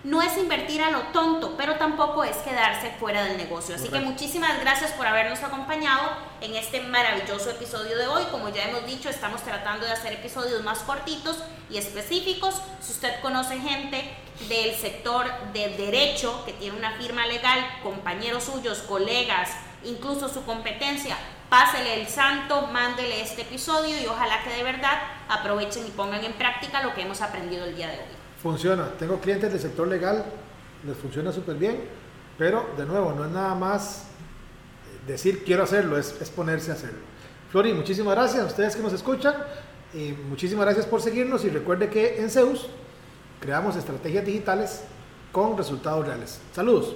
No, 0.04 0.22
es 0.22 0.36
invertir 0.38 0.82
a 0.82 0.90
lo 0.90 1.02
tonto, 1.14 1.56
pero 1.58 1.76
tampoco 1.76 2.24
es 2.24 2.36
quedarse 2.38 2.92
fuera 3.00 3.24
del 3.24 3.38
negocio. 3.38 3.76
Así 3.76 3.88
que 3.88 4.00
muchísimas 4.00 4.60
gracias 4.60 4.92
por 4.92 5.06
habernos 5.06 5.44
acompañado 5.44 6.10
en 6.42 6.56
este 6.56 6.82
maravilloso 6.82 7.52
episodio 7.52 7.98
de 7.98 8.08
hoy. 8.08 8.24
Como 8.32 8.50
ya 8.50 8.68
hemos 8.68 8.86
dicho, 8.86 9.10
estamos 9.10 9.44
tratando 9.44 9.86
de 9.86 9.92
hacer 9.92 10.14
episodios 10.14 10.64
más 10.64 10.80
cortitos 10.80 11.38
y 11.70 11.78
específicos. 11.78 12.62
Si 12.82 12.94
usted 12.94 13.22
conoce 13.22 13.60
gente 13.60 14.12
del 14.50 14.76
sector 14.76 15.28
de 15.54 15.70
derecho 15.78 16.44
que 16.46 16.54
tiene 16.54 16.78
una 16.78 16.98
firma 16.98 17.28
legal, 17.28 17.60
compañeros 17.84 18.46
suyos, 18.46 18.80
colegas, 18.80 19.52
incluso 19.84 20.30
su 20.30 20.44
competencia, 20.44 21.18
pásele 21.50 22.02
el 22.02 22.08
santo, 22.08 22.68
mándele 22.68 23.22
este 23.22 23.42
episodio 23.42 24.02
y 24.02 24.08
ojalá 24.08 24.44
que 24.44 24.52
de 24.52 24.64
verdad 24.64 25.00
aprovechen 25.28 25.86
y 25.86 25.92
pongan 25.92 26.24
en 26.24 26.34
práctica 26.34 26.82
lo 26.82 26.94
que 26.94 27.02
hemos 27.02 27.22
aprendido 27.22 27.66
el 27.66 27.76
día 27.76 27.88
de 27.88 27.98
hoy. 27.98 28.16
Funciona, 28.42 28.90
tengo 28.98 29.20
clientes 29.20 29.52
del 29.52 29.62
sector 29.62 29.88
legal, 29.88 30.26
les 30.86 30.98
funciona 30.98 31.32
súper 31.32 31.58
bien, 31.58 31.80
pero 32.38 32.70
de 32.78 32.86
nuevo, 32.86 33.14
no 33.14 33.26
es 33.26 33.32
nada 33.32 33.54
más 33.54 34.08
decir 35.06 35.44
quiero 35.44 35.64
hacerlo, 35.64 35.98
es, 35.98 36.12
ponerse 36.36 36.72
a 36.72 36.76
hacerlo. 36.76 37.00
Flori, 37.52 37.74
muchísimas 37.74 38.16
gracias 38.16 38.44
a 38.44 38.48
ustedes 38.48 38.76
que 38.76 38.82
nos 38.82 38.94
escuchan, 38.94 39.36
y 39.94 40.14
muchísimas 40.14 40.66
gracias 40.66 40.86
por 40.86 41.02
seguirnos 41.02 41.44
y 41.44 41.50
recuerde 41.50 41.90
que 41.90 42.22
en 42.22 42.30
Zeus 42.30 42.68
creamos 43.42 43.76
estrategias 43.76 44.26
digitales 44.26 44.84
con 45.34 45.58
resultados 45.58 46.08
reales. 46.08 46.40
Saludos. 46.54 46.96